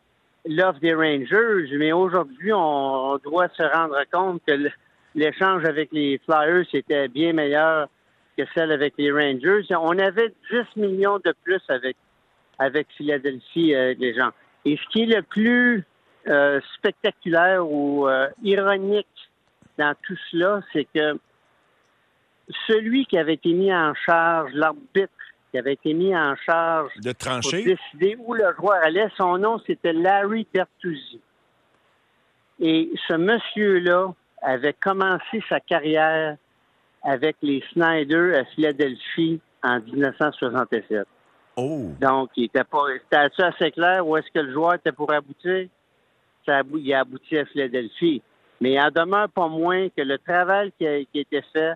l'offre 0.47 0.81
des 0.81 0.95
Rangers, 0.95 1.77
mais 1.79 1.93
aujourd'hui, 1.93 2.53
on 2.53 3.19
doit 3.23 3.49
se 3.51 3.63
rendre 3.63 3.99
compte 4.11 4.43
que 4.47 4.71
l'échange 5.15 5.65
avec 5.65 5.91
les 5.93 6.19
Flyers 6.25 6.67
était 6.73 7.09
bien 7.09 7.33
meilleur 7.33 7.89
que 8.37 8.45
celle 8.55 8.73
avec 8.73 8.95
les 8.99 9.13
Rangers. 9.13 9.67
On 9.71 9.99
avait 9.99 10.33
10 10.51 10.81
millions 10.81 11.19
de 11.25 11.35
plus 11.45 11.61
avec, 11.69 11.97
avec 12.59 12.87
Philadelphie, 12.97 13.75
euh, 13.75 13.95
les 13.99 14.15
gens. 14.15 14.31
Et 14.65 14.77
ce 14.77 14.89
qui 14.91 15.03
est 15.03 15.17
le 15.17 15.23
plus 15.23 15.85
euh, 16.29 16.61
spectaculaire 16.77 17.67
ou 17.67 18.09
euh, 18.09 18.29
ironique 18.43 19.07
dans 19.79 19.95
tout 20.03 20.17
cela, 20.31 20.61
c'est 20.73 20.87
que 20.95 21.19
celui 22.67 23.07
qui 23.07 23.17
avait 23.17 23.35
été 23.35 23.53
mis 23.53 23.73
en 23.73 23.95
charge, 23.95 24.53
l'arbitre 24.53 25.13
qui 25.51 25.59
avait 25.59 25.73
été 25.73 25.95
mis 25.95 26.15
en 26.15 26.37
charge 26.37 26.93
de 26.97 27.13
trancher? 27.13 27.65
pour 27.65 27.77
décider 27.77 28.17
où 28.21 28.35
le 28.35 28.55
joueur 28.59 28.79
allait, 28.83 29.09
son 29.17 29.39
nom 29.39 29.61
c'était 29.67 29.93
Larry 29.93 30.47
Bertuzzi. 30.53 31.21
Et 32.61 32.91
ce 33.09 33.15
monsieur-là 33.15 34.13
avait 34.43 34.75
commencé 34.75 35.43
sa 35.49 35.61
carrière 35.61 36.37
avec 37.03 37.37
les 37.43 37.65
Snyder 37.73 38.35
à 38.37 38.45
Philadelphie 38.45 39.41
en 39.63 39.81
1967. 39.81 41.07
Oh. 41.57 41.91
Donc, 42.01 42.31
il 42.37 42.45
était 42.45 42.65
pas, 42.65 42.85
c'était 43.03 43.43
assez 43.43 43.71
clair 43.71 44.07
où 44.07 44.17
est-ce 44.17 44.31
que 44.33 44.41
le 44.41 44.53
joueur 44.53 44.75
était 44.75 44.93
pour 44.93 45.13
aboutir? 45.13 45.69
Ça, 46.47 46.63
il 46.75 46.95
a 46.95 47.01
abouti 47.01 47.37
à 47.39 47.45
Philadelphie. 47.47 48.23
Mais 48.61 48.73
il 48.73 48.81
en 48.81 48.91
demeure 48.91 49.29
pas 49.31 49.49
moins 49.49 49.89
que 49.89 50.03
le 50.03 50.19
travail 50.19 50.73
qui 50.79 50.87
a, 50.87 50.97
été 50.97 51.43
fait 51.53 51.75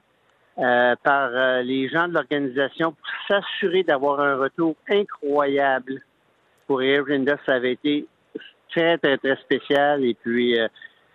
euh, 0.59 0.95
par 1.03 1.31
euh, 1.33 1.63
les 1.63 1.89
gens 1.89 2.09
de 2.09 2.15
l'organisation 2.15 2.93
pour 2.93 3.07
s'assurer 3.29 3.83
d'avoir 3.83 4.21
un 4.21 4.37
retour 4.37 4.77
incroyable 4.89 6.03
pour 6.67 6.83
Air 6.83 7.05
ça 7.47 7.55
avait 7.55 7.73
été 7.73 8.07
très, 8.71 8.99
très, 8.99 9.17
très 9.19 9.37
spécial. 9.37 10.05
Et 10.05 10.15
puis, 10.15 10.59
euh, 10.59 10.69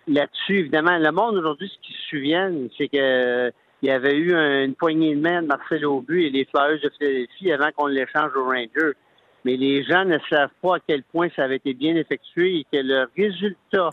là-dessus, 0.08 0.58
évidemment, 0.58 0.98
le 0.98 1.10
monde 1.12 1.36
aujourd'hui, 1.36 1.68
ce 1.68 1.86
qu'ils 1.86 1.96
se 1.96 2.08
souviennent, 2.08 2.68
c'est 2.76 2.88
que 2.88 3.52
il 3.82 3.88
y 3.88 3.92
avait 3.92 4.16
eu 4.16 4.34
une 4.34 4.74
poignée 4.74 5.14
de 5.14 5.20
main 5.22 5.40
de 5.40 5.46
Marcel 5.46 5.86
Aubu 5.86 6.22
et 6.22 6.28
les 6.28 6.44
Flyers 6.44 6.80
de 6.82 6.90
Philadelphie 6.98 7.50
avant 7.50 7.70
qu'on 7.74 7.86
l'échange 7.86 8.30
aux 8.36 8.44
Rangers. 8.44 8.94
Mais 9.44 9.56
les 9.56 9.82
gens 9.84 10.04
ne 10.04 10.18
savent 10.28 10.50
pas 10.60 10.76
à 10.76 10.78
quel 10.86 11.02
point 11.02 11.28
ça 11.34 11.44
avait 11.44 11.56
été 11.56 11.74
bien 11.74 11.96
effectué 11.96 12.58
et 12.58 12.64
que 12.64 12.82
le 12.82 13.08
résultat 13.16 13.90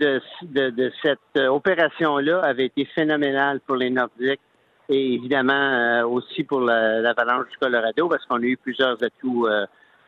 de, 0.00 0.20
de, 0.42 0.92
cette 1.02 1.36
opération-là 1.36 2.40
avait 2.40 2.66
été 2.66 2.86
phénoménal 2.86 3.60
pour 3.60 3.76
les 3.76 3.90
Nordiques 3.90 4.40
et 4.88 5.14
évidemment 5.14 5.52
euh, 5.52 6.06
aussi 6.06 6.44
pour 6.44 6.60
l'Avalanche 6.60 7.48
du 7.50 7.58
Colorado 7.58 8.08
parce 8.08 8.24
qu'on 8.24 8.42
a 8.42 8.46
eu 8.46 8.56
plusieurs 8.56 9.02
atouts 9.02 9.46
euh, 9.46 9.66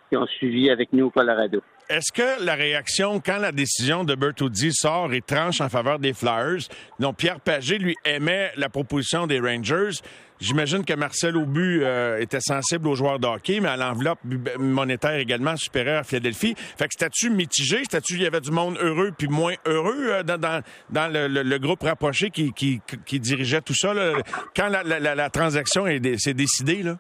qui 0.09 0.17
ont 0.17 0.27
suivi 0.27 0.71
avec 0.71 0.93
nous 0.93 1.07
au 1.07 1.11
Colorado. 1.11 1.61
Est-ce 1.89 2.13
que 2.13 2.45
la 2.45 2.57
réaction, 2.57 3.21
quand 3.25 3.39
la 3.39 3.53
décision 3.53 4.03
de 4.03 4.17
Bertuzzi 4.17 4.73
sort 4.73 5.13
et 5.13 5.23
tranche 5.23 5.61
en 5.61 5.69
faveur 5.69 6.01
des 6.01 6.13
Flyers, 6.15 6.63
dont 6.99 7.13
Pierre 7.13 7.39
Pagé, 7.39 7.79
lui, 7.79 7.95
aimait 8.05 8.51
la 8.57 8.69
proposition 8.69 9.29
des 9.29 9.39
Rangers, 9.39 10.01
j'imagine 10.41 10.85
que 10.85 10.95
Marcel 10.95 11.37
Aubu 11.37 11.85
euh, 11.85 12.19
était 12.19 12.41
sensible 12.41 12.89
aux 12.89 12.97
joueurs 12.97 13.21
de 13.21 13.29
hockey, 13.29 13.61
mais 13.61 13.69
à 13.69 13.77
l'enveloppe 13.77 14.19
monétaire 14.59 15.15
également 15.15 15.57
supérieure 15.57 16.01
à 16.01 16.03
Philadelphie. 16.03 16.57
Fait 16.77 16.89
que 16.89 16.93
statut 16.93 17.31
mitigé, 17.31 17.85
statut 17.85 18.15
il 18.15 18.23
y 18.23 18.27
avait 18.27 18.41
du 18.41 18.51
monde 18.51 18.77
heureux 18.81 19.13
puis 19.17 19.29
moins 19.29 19.55
heureux 19.65 20.09
euh, 20.11 20.23
dans, 20.25 20.39
dans, 20.39 20.63
dans 20.91 21.13
le, 21.13 21.59
groupe 21.59 21.85
rapproché 21.85 22.31
qui, 22.31 22.53
qui, 22.53 22.81
qui, 23.07 23.21
dirigeait 23.21 23.61
tout 23.61 23.75
ça, 23.75 23.95
là, 23.95 24.15
quand 24.57 24.69
la, 24.69 24.83
la, 24.83 25.15
la 25.15 25.31
transaction 25.31 25.87
s'est 26.19 26.35
décidée, 26.35 26.83
là? 26.83 26.99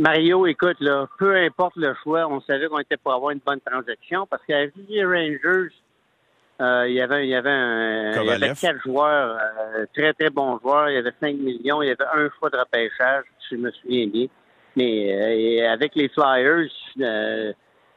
Mario, 0.00 0.46
écoute, 0.46 0.78
là, 0.80 1.06
peu 1.18 1.36
importe 1.36 1.76
le 1.76 1.94
choix, 2.02 2.26
on 2.26 2.40
savait 2.40 2.68
qu'on 2.68 2.78
était 2.78 2.96
pour 2.96 3.12
avoir 3.12 3.32
une 3.32 3.40
bonne 3.44 3.60
transaction 3.60 4.26
parce 4.26 4.42
qu'à 4.46 4.64
les 4.88 5.04
Rangers, 5.04 5.74
euh, 6.62 6.88
il 6.88 6.94
y 6.94 7.02
avait, 7.02 7.26
il 7.26 7.28
y 7.28 7.34
avait, 7.34 7.50
un, 7.50 8.12
il 8.22 8.26
y 8.26 8.30
avait 8.30 8.54
quatre 8.54 8.80
joueurs, 8.82 9.38
euh, 9.38 9.84
très, 9.94 10.14
très 10.14 10.30
bons 10.30 10.58
joueurs. 10.60 10.88
Il 10.88 10.94
y 10.94 10.96
avait 10.96 11.12
5 11.20 11.34
millions. 11.34 11.82
Il 11.82 11.88
y 11.88 11.90
avait 11.90 12.10
un 12.14 12.30
choix 12.38 12.48
de 12.48 12.56
repêchage, 12.56 13.24
si 13.46 13.56
je 13.56 13.60
me 13.60 13.70
souviens 13.72 14.06
bien. 14.06 14.26
Mais 14.74 15.62
euh, 15.62 15.70
avec 15.70 15.94
les 15.94 16.08
Flyers, 16.08 16.70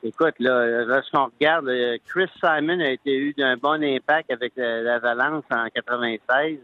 écoute, 0.04 0.36
là, 0.40 0.84
lorsqu'on 0.84 1.30
regarde, 1.40 1.72
Chris 2.06 2.30
Simon 2.42 2.82
a 2.82 2.90
été 2.90 3.16
eu 3.16 3.34
d'un 3.34 3.56
bon 3.56 3.82
impact 3.82 4.30
avec 4.30 4.52
la 4.58 5.00
Valence 5.00 5.46
en 5.52 5.68
96. 5.74 6.60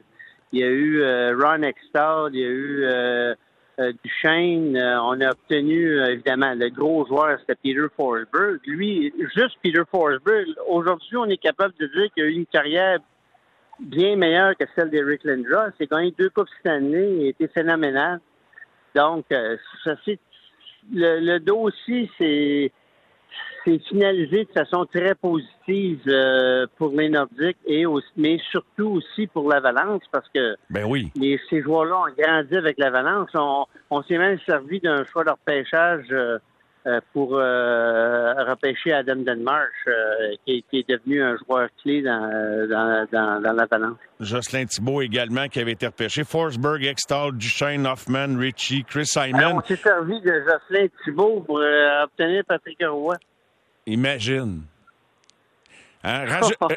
Il 0.51 0.59
y 0.59 0.63
a 0.63 0.67
eu 0.67 1.01
Ron 1.33 1.61
Extall, 1.61 2.31
il 2.33 2.39
y 2.39 2.43
a 2.43 2.49
eu 2.49 3.35
euh, 3.79 3.93
Duchesne, 4.03 4.75
euh, 4.75 5.01
on 5.01 5.21
a 5.21 5.29
obtenu, 5.29 5.99
euh, 5.99 6.11
évidemment, 6.11 6.53
le 6.53 6.69
gros 6.69 7.05
joueur, 7.05 7.39
c'était 7.39 7.55
Peter 7.55 7.87
Forsberg. 7.95 8.59
Lui, 8.65 9.13
juste 9.35 9.57
Peter 9.63 9.83
Forsberg, 9.89 10.47
aujourd'hui, 10.67 11.15
on 11.15 11.25
est 11.25 11.37
capable 11.37 11.73
de 11.79 11.87
dire 11.87 12.11
qu'il 12.13 12.23
a 12.23 12.27
eu 12.27 12.33
une 12.33 12.45
carrière 12.45 12.99
bien 13.79 14.17
meilleure 14.17 14.57
que 14.57 14.65
celle 14.75 14.89
d'Eric 14.89 15.23
Lindros. 15.23 15.71
C'est 15.77 15.89
gagné 15.89 16.13
deux 16.17 16.29
Coupes 16.29 16.49
Stanley, 16.59 17.15
il 17.15 17.25
a 17.25 17.29
été 17.29 17.47
phénoménal. 17.47 18.19
Donc, 18.95 19.25
ça 19.29 19.95
c'est 20.03 20.19
le, 20.91 21.19
le 21.19 21.39
dossier, 21.39 22.09
c'est 22.17 22.71
c'est 23.65 23.79
finalisé 23.87 24.45
de 24.45 24.51
façon 24.51 24.85
très 24.85 25.15
positive 25.15 26.01
euh, 26.07 26.65
pour 26.77 26.89
les 26.89 27.09
Nordiques 27.09 27.57
et 27.65 27.85
aussi, 27.85 28.07
mais 28.15 28.39
surtout 28.51 28.87
aussi 28.87 29.27
pour 29.27 29.49
la 29.49 29.59
Valence 29.59 30.03
parce 30.11 30.27
que 30.33 30.55
ben 30.69 30.85
oui. 30.85 31.11
les, 31.15 31.39
ces 31.49 31.61
joueurs-là 31.61 31.97
ont 31.97 32.13
grandi 32.17 32.55
avec 32.55 32.77
la 32.77 32.89
Valence. 32.89 33.29
On, 33.33 33.65
on 33.89 34.03
s'est 34.03 34.17
même 34.17 34.39
servi 34.45 34.79
d'un 34.79 35.03
choix 35.05 35.23
de 35.23 35.31
repêchage 35.31 36.05
euh, 36.11 36.39
pour 37.13 37.31
repêcher 37.31 38.93
Adam 38.93 39.17
Denmarsh, 39.17 39.89
qui, 40.45 40.63
qui, 40.69 40.79
est 40.79 40.89
devenu 40.89 41.21
un 41.21 41.37
joueur 41.37 41.69
clé 41.81 42.01
dans, 42.01 42.67
dans, 42.69 43.07
dans, 43.11 43.41
dans 43.41 43.53
la 43.53 43.65
Valence. 43.65 43.97
Jocelyn 44.19 44.65
Thibault 44.65 45.01
également, 45.01 45.47
qui 45.47 45.59
avait 45.59 45.73
été 45.73 45.85
repêché. 45.87 46.23
Forsberg, 46.23 46.83
Extall, 46.85 47.37
Duchesne, 47.37 47.85
Hoffman, 47.85 48.37
Richie, 48.37 48.83
Chris 48.85 49.05
Simon. 49.05 49.37
Alors, 49.37 49.55
on 49.55 49.67
s'est 49.67 49.75
servi 49.75 50.19
de 50.21 50.43
Jocelyn 50.45 50.87
Thibault 51.03 51.41
pour 51.41 51.61
obtenir 52.03 52.43
Patrick 52.47 52.79
Roy. 52.81 53.15
Imagine. 53.85 54.61
Hein? 56.03 56.25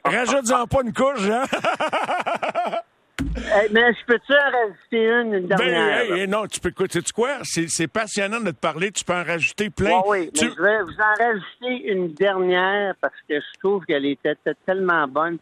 Rajoute-en 0.04 0.66
pas 0.66 0.82
une 0.82 0.92
couche, 0.92 1.28
hein? 1.30 1.44
mais 3.72 3.92
je 3.94 4.04
peux-tu 4.06 4.32
en 4.32 4.50
rajouter 4.50 5.06
une, 5.06 5.34
une 5.34 5.46
ben, 5.46 5.56
dernière? 5.56 6.08
Ben, 6.08 6.30
non, 6.30 6.46
tu 6.46 6.60
peux 6.60 6.70
écouter. 6.70 7.02
Tu 7.02 7.12
quoi? 7.12 7.38
C'est 7.42 7.88
passionnant 7.88 8.40
de 8.40 8.50
te 8.50 8.60
parler. 8.60 8.92
Tu 8.92 9.04
peux 9.04 9.14
en 9.14 9.24
rajouter 9.24 9.70
plein. 9.70 10.00
oui, 10.06 10.30
mais 10.34 10.48
je 10.48 10.62
vais 10.62 10.82
vous 10.82 11.00
en 11.00 11.24
rajouter 11.24 11.90
une 11.90 12.12
dernière 12.14 12.94
parce 13.00 13.14
que 13.28 13.34
je 13.40 13.60
trouve 13.60 13.84
qu'elle 13.84 14.06
était 14.06 14.36
tellement 14.66 15.06
bonne. 15.08 15.38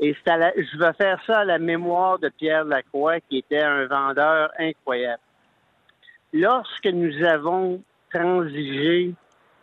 Et 0.00 0.14
je 0.14 0.78
vais 0.78 0.92
faire 0.94 1.20
ça 1.26 1.40
à 1.40 1.44
la 1.44 1.58
mémoire 1.58 2.18
de 2.18 2.28
Pierre 2.28 2.64
Lacroix, 2.64 3.20
qui 3.20 3.38
était 3.38 3.62
un 3.62 3.86
vendeur 3.86 4.50
incroyable. 4.58 5.22
Lorsque 6.32 6.86
nous 6.86 7.24
avons 7.24 7.80
transigé 8.12 9.14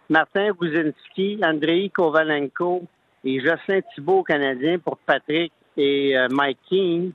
Martin 0.09 0.51
Guzinski, 0.51 1.39
Andrei 1.43 1.89
Kovalenko 1.89 2.83
et 3.23 3.39
Jocelyn 3.39 3.81
Thibault, 3.93 4.23
Canadien, 4.23 4.79
pour 4.79 4.97
Patrick 4.97 5.51
et 5.77 6.17
euh, 6.17 6.27
Mike 6.31 6.59
King. 6.67 7.11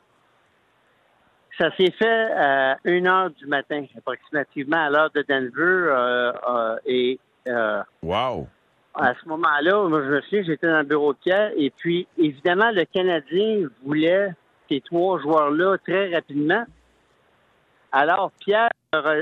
Ça 1.58 1.74
s'est 1.76 1.90
fait 1.92 2.32
à 2.32 2.76
1 2.84 3.06
heure 3.06 3.30
du 3.30 3.46
matin, 3.46 3.84
approximativement 3.96 4.76
à 4.76 4.90
l'heure 4.90 5.10
de 5.14 5.24
Denver. 5.26 5.50
Euh, 5.58 6.32
euh, 6.48 6.76
et 6.84 7.18
wow. 8.02 8.46
à 8.94 9.14
ce 9.14 9.28
moment-là, 9.28 9.88
moi, 9.88 10.02
je 10.02 10.08
me 10.08 10.20
souviens, 10.22 10.42
j'étais 10.42 10.66
dans 10.66 10.78
le 10.78 10.84
bureau 10.84 11.14
de 11.14 11.18
Pierre. 11.18 11.52
Et 11.56 11.70
puis, 11.70 12.06
évidemment, 12.18 12.70
le 12.72 12.84
Canadien 12.84 13.68
voulait 13.84 14.34
ces 14.68 14.82
trois 14.82 15.18
joueurs-là 15.20 15.78
très 15.78 16.14
rapidement. 16.14 16.64
Alors, 17.92 18.32
Pierre 18.40 18.68
a 18.92 19.14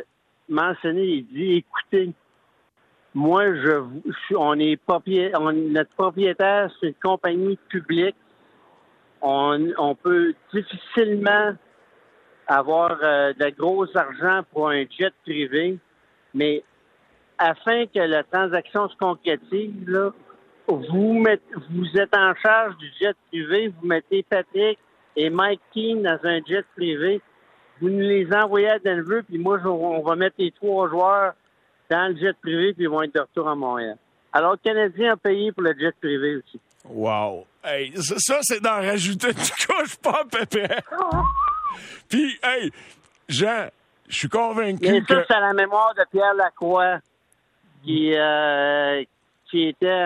mentionné, 0.49 1.03
il 1.03 1.27
dit, 1.27 1.53
écoutez, 1.59 2.13
moi, 3.15 3.55
je, 3.55 3.81
on 4.37 4.59
est 4.59 4.77
propriétaire, 4.77 5.41
notre 5.41 5.91
propriétaire, 5.91 6.71
c'est 6.81 6.89
une 6.89 6.95
compagnie 6.95 7.57
publique. 7.69 8.17
On, 9.23 9.69
on 9.79 9.95
peut 9.95 10.35
difficilement 10.53 11.55
avoir 12.47 12.99
euh, 13.03 13.33
de 13.33 13.51
gros 13.51 13.87
argent 13.97 14.43
pour 14.53 14.69
un 14.71 14.85
jet 14.99 15.13
privé, 15.25 15.79
mais 16.35 16.63
afin 17.39 17.87
que 17.87 18.01
la 18.01 18.23
transaction 18.23 18.89
se 18.89 18.97
concrétise, 18.97 19.73
là, 19.87 20.11
vous, 20.69 21.15
mettez, 21.15 21.55
vous 21.71 21.99
êtes 21.99 22.15
en 22.17 22.35
charge 22.35 22.77
du 22.79 22.91
jet 23.01 23.17
privé, 23.29 23.69
vous 23.69 23.87
mettez 23.87 24.23
Patrick 24.23 24.79
et 25.17 25.31
Mike 25.31 25.61
Keane 25.75 26.03
dans 26.03 26.19
un 26.25 26.41
jet 26.47 26.65
privé, 26.77 27.21
vous 27.81 27.91
nous 27.91 28.01
les 28.01 28.29
envoyez 28.33 28.69
à 28.69 28.79
Denver, 28.79 29.23
puis 29.29 29.39
moi, 29.39 29.59
on 29.65 30.03
va 30.03 30.17
mettre 30.17 30.37
les 30.39 30.53
trois 30.53 30.89
joueurs 30.89 31.35
dans 31.91 32.13
le 32.13 32.19
jet 32.19 32.37
privé, 32.41 32.73
puis 32.73 32.85
ils 32.85 32.89
vont 32.89 33.03
être 33.03 33.15
de 33.15 33.21
retour 33.21 33.49
à 33.49 33.55
Montréal. 33.55 33.97
Alors, 34.33 34.53
le 34.53 34.59
Canadien 34.59 35.13
a 35.13 35.17
payé 35.17 35.53
pour 35.53 35.63
le 35.63 35.75
jet 35.79 35.95
privé 36.01 36.37
aussi. 36.37 36.61
Wow! 36.89 37.47
Hey, 37.63 37.93
ça, 37.97 38.39
c'est 38.43 38.61
d'en 38.61 38.77
rajouter 38.77 39.29
une 39.29 39.35
couche 39.67 39.97
pas 39.97 40.25
pépé. 40.31 40.67
puis, 42.09 42.39
hey, 42.43 42.71
Jean, 43.29 43.69
je 44.09 44.17
suis 44.17 44.29
convaincu 44.29 44.85
Et 44.87 45.03
que... 45.03 45.25
c'est 45.27 45.35
à 45.35 45.41
la 45.41 45.53
mémoire 45.53 45.95
de 45.95 46.05
Pierre 46.11 46.35
Lacroix, 46.35 46.99
qui, 47.85 48.13
euh, 48.15 49.03
qui 49.51 49.69
était 49.69 50.05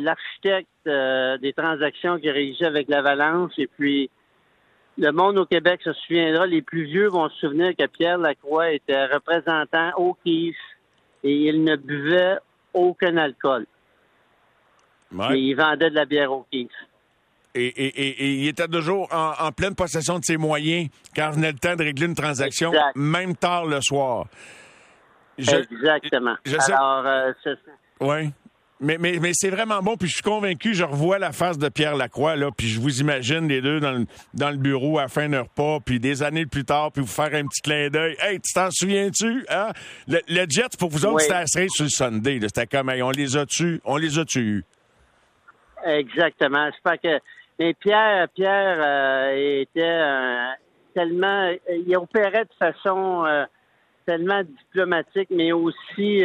l'architecte 0.00 0.68
euh, 0.86 1.38
des 1.38 1.52
transactions 1.52 2.18
qui 2.18 2.30
régisait 2.30 2.66
avec 2.66 2.88
l'Avalanche. 2.88 3.52
Et 3.58 3.66
puis, 3.66 4.10
le 4.98 5.10
monde 5.10 5.38
au 5.38 5.46
Québec 5.46 5.80
se 5.82 5.92
souviendra, 5.92 6.46
les 6.46 6.62
plus 6.62 6.84
vieux 6.84 7.08
vont 7.08 7.28
se 7.28 7.36
souvenir 7.38 7.74
que 7.76 7.86
Pierre 7.86 8.18
Lacroix 8.18 8.70
était 8.72 9.06
représentant 9.06 9.90
au 9.96 10.14
KIF 10.24 10.56
et 11.22 11.48
il 11.48 11.64
ne 11.64 11.76
buvait 11.76 12.38
aucun 12.72 13.16
alcool. 13.16 13.66
Et 15.30 15.38
il 15.38 15.54
vendait 15.54 15.90
de 15.90 15.94
la 15.94 16.04
bière 16.04 16.32
au 16.32 16.44
Kings. 16.50 16.68
Et, 17.54 18.42
il 18.42 18.48
était 18.48 18.66
toujours 18.66 19.08
en, 19.12 19.52
pleine 19.52 19.74
possession 19.74 20.18
de 20.18 20.24
ses 20.24 20.36
moyens 20.36 20.88
quand 21.14 21.30
venait 21.30 21.52
le 21.52 21.58
temps 21.58 21.76
de 21.76 21.84
régler 21.84 22.06
une 22.06 22.14
transaction, 22.14 22.72
même 22.94 23.36
tard 23.36 23.66
le 23.66 23.80
soir. 23.80 24.26
Exactement. 25.38 26.36
Alors, 26.68 27.06
euh, 27.06 27.32
oui. 28.00 28.30
Mais, 28.80 28.98
mais, 28.98 29.18
mais 29.20 29.30
c'est 29.32 29.50
vraiment 29.50 29.80
bon, 29.80 29.96
puis 29.96 30.08
je 30.08 30.14
suis 30.14 30.22
convaincu, 30.22 30.74
je 30.74 30.84
revois 30.84 31.18
la 31.18 31.32
face 31.32 31.58
de 31.58 31.68
Pierre 31.68 31.96
Lacroix, 31.96 32.34
là, 32.34 32.50
puis 32.50 32.66
je 32.66 32.80
vous 32.80 33.00
imagine 33.00 33.48
les 33.48 33.62
deux 33.62 33.78
dans 33.78 33.92
le, 33.92 34.04
dans 34.34 34.50
le 34.50 34.56
bureau 34.56 34.98
à 34.98 35.02
la 35.02 35.08
fin 35.08 35.28
d'un 35.28 35.42
repas, 35.42 35.78
puis 35.80 36.00
des 36.00 36.24
années 36.24 36.44
plus 36.44 36.64
tard, 36.64 36.90
puis 36.90 37.00
vous 37.00 37.08
faire 37.08 37.32
un 37.34 37.46
petit 37.46 37.62
clin 37.62 37.88
d'œil. 37.88 38.16
Hey, 38.20 38.40
tu 38.40 38.52
t'en 38.52 38.68
souviens-tu? 38.70 39.46
Hein? 39.48 39.68
Le, 40.08 40.18
le, 40.28 40.44
Jet, 40.50 40.76
pour 40.76 40.90
vous 40.90 41.06
autres, 41.06 41.20
c'était 41.20 41.34
assez 41.34 41.68
sur 41.68 41.84
le 41.84 41.90
Sunday. 41.90 42.40
C'était 42.42 42.66
comme, 42.66 42.90
hey, 42.90 43.00
on 43.00 43.10
les 43.10 43.36
a 43.36 43.46
tu 43.46 43.80
on 43.84 43.96
les 43.96 44.18
a 44.18 44.24
tu 44.24 44.64
Exactement. 45.86 46.68
C'est 46.72 46.82
pas 46.82 46.98
que. 46.98 47.20
Mais 47.58 47.74
Pierre, 47.74 48.28
Pierre 48.34 48.78
euh, 48.80 49.60
était 49.62 49.80
euh, 49.80 50.50
tellement. 50.94 51.52
Il 51.70 51.96
opérait 51.96 52.44
de 52.44 52.54
façon 52.58 53.24
euh, 53.24 53.44
tellement 54.06 54.42
diplomatique, 54.42 55.28
mais 55.30 55.52
aussi 55.52 56.24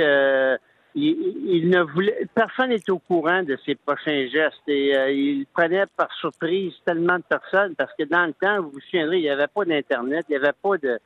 il, 0.96 1.70
ne 1.70 1.82
voulait, 1.82 2.28
personne 2.34 2.70
n'était 2.70 2.92
au 2.92 3.00
courant 3.00 3.44
de 3.44 3.58
ses 3.66 3.76
prochains 3.76 4.28
gestes 4.28 4.68
et 4.68 4.96
euh, 4.98 5.12
il 5.12 5.46
prenait 5.54 5.86
par 5.96 6.12
surprise 6.14 6.74
tellement 6.86 7.18
de 7.18 7.24
personnes 7.24 7.76
parce 7.76 7.94
que 7.98 8.04
dans 8.04 8.26
le 8.26 8.34
temps, 8.34 8.62
vous 8.62 8.72
vous 8.72 8.80
souviendrez, 8.82 9.18
il 9.18 9.24
n'y 9.24 9.30
avait 9.30 9.48
pas 9.48 9.66
d'Internet, 9.66 10.26
il 10.30 10.32
n'y 10.32 10.38
avait 10.38 10.56
pas 10.62 10.78
de, 10.78 11.00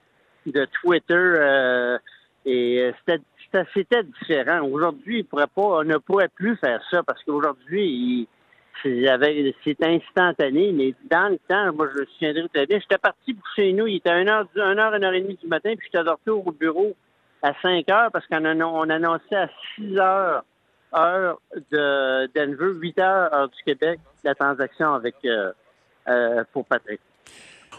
de 0.46 0.68
Twitter 0.82 1.13
euh, 1.15 1.98
et 2.46 2.92
c'était 3.06 4.03
différent. 4.03 4.62
Aujourd'hui, 4.62 5.20
il 5.32 5.39
on 5.56 5.84
ne 5.84 5.98
pourrait 5.98 6.30
plus 6.30 6.56
faire 6.58 6.82
ça 6.89 7.03
parce 7.03 7.22
qu'aujourd'hui, 7.24 8.27
c'est 8.82 9.84
instantané, 9.84 10.72
mais 10.72 10.94
dans 11.10 11.30
le 11.30 11.39
temps, 11.48 11.74
moi, 11.74 11.88
je 11.94 12.01
me 12.01 12.06
souviendrai 12.06 12.50
très 12.50 12.65
bien, 12.65 12.80
j'étais 12.80 12.98
parti 12.98 13.34
pour 13.34 13.48
chez 13.56 13.74
nous, 13.74 13.88
il 13.88 13.98
était 13.98 14.10
1 14.10 14.27
heure, 14.27 14.48
1 14.56 14.77
heure, 14.77 14.94
1 14.94 15.03
heure 15.03 15.13
et 15.13 15.22
demie 15.22 15.38
du 15.42 15.48
matin, 15.48 15.74
puis 15.77 15.88
j'étais 15.92 16.03
de 16.03 16.10
retour 16.10 16.46
au 16.48 16.51
bureau 16.51 16.96
à 17.42 17.53
5 17.62 17.89
heures 17.89 18.10
parce 18.12 18.25
qu'on 18.27 18.44
on 18.46 18.89
annonçait 18.89 19.36
à 19.36 19.50
6 19.75 19.98
heures 19.98 20.44
heure 20.96 21.39
de 21.72 22.30
Denver, 22.36 22.80
8 22.80 23.00
heures 23.00 23.34
heure 23.34 23.50
du 23.50 23.63
Québec, 23.63 24.00
la 24.24 24.36
transaction 24.36 24.94
avec 24.94 25.15
euh, 25.25 25.51
euh, 26.08 26.44
pour 26.53 26.65
Patrick. 26.65 27.00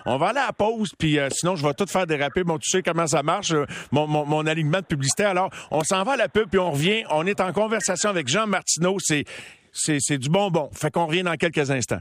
On 0.06 0.16
va 0.18 0.28
aller 0.28 0.40
à 0.40 0.46
la 0.46 0.52
pause, 0.52 0.92
puis 0.98 1.18
euh, 1.18 1.28
sinon, 1.30 1.56
je 1.56 1.64
vais 1.64 1.72
tout 1.72 1.86
faire 1.86 2.06
déraper. 2.06 2.44
Bon, 2.44 2.58
tu 2.58 2.68
sais 2.68 2.82
comment 2.82 3.06
ça 3.06 3.22
marche, 3.22 3.54
mon, 3.90 4.06
mon, 4.06 4.46
alignement 4.46 4.80
de 4.80 4.86
publicité. 4.86 5.24
Alors, 5.24 5.50
on 5.70 5.82
s'en 5.82 6.02
va 6.02 6.12
à 6.12 6.16
la 6.16 6.28
pub, 6.28 6.50
puis 6.50 6.58
on 6.58 6.72
revient. 6.72 7.04
On 7.10 7.26
est 7.26 7.40
en 7.40 7.52
conversation 7.52 8.10
avec 8.10 8.28
Jean 8.28 8.46
Martineau. 8.46 8.96
C'est, 8.98 9.24
c'est, 9.75 10.19
du 10.19 10.28
bonbon. 10.31 10.71
Fait 10.73 10.90
qu'on 10.90 11.07
revient 11.07 11.23
dans 11.23 11.37
quelques 11.37 11.71
instants. 11.71 12.00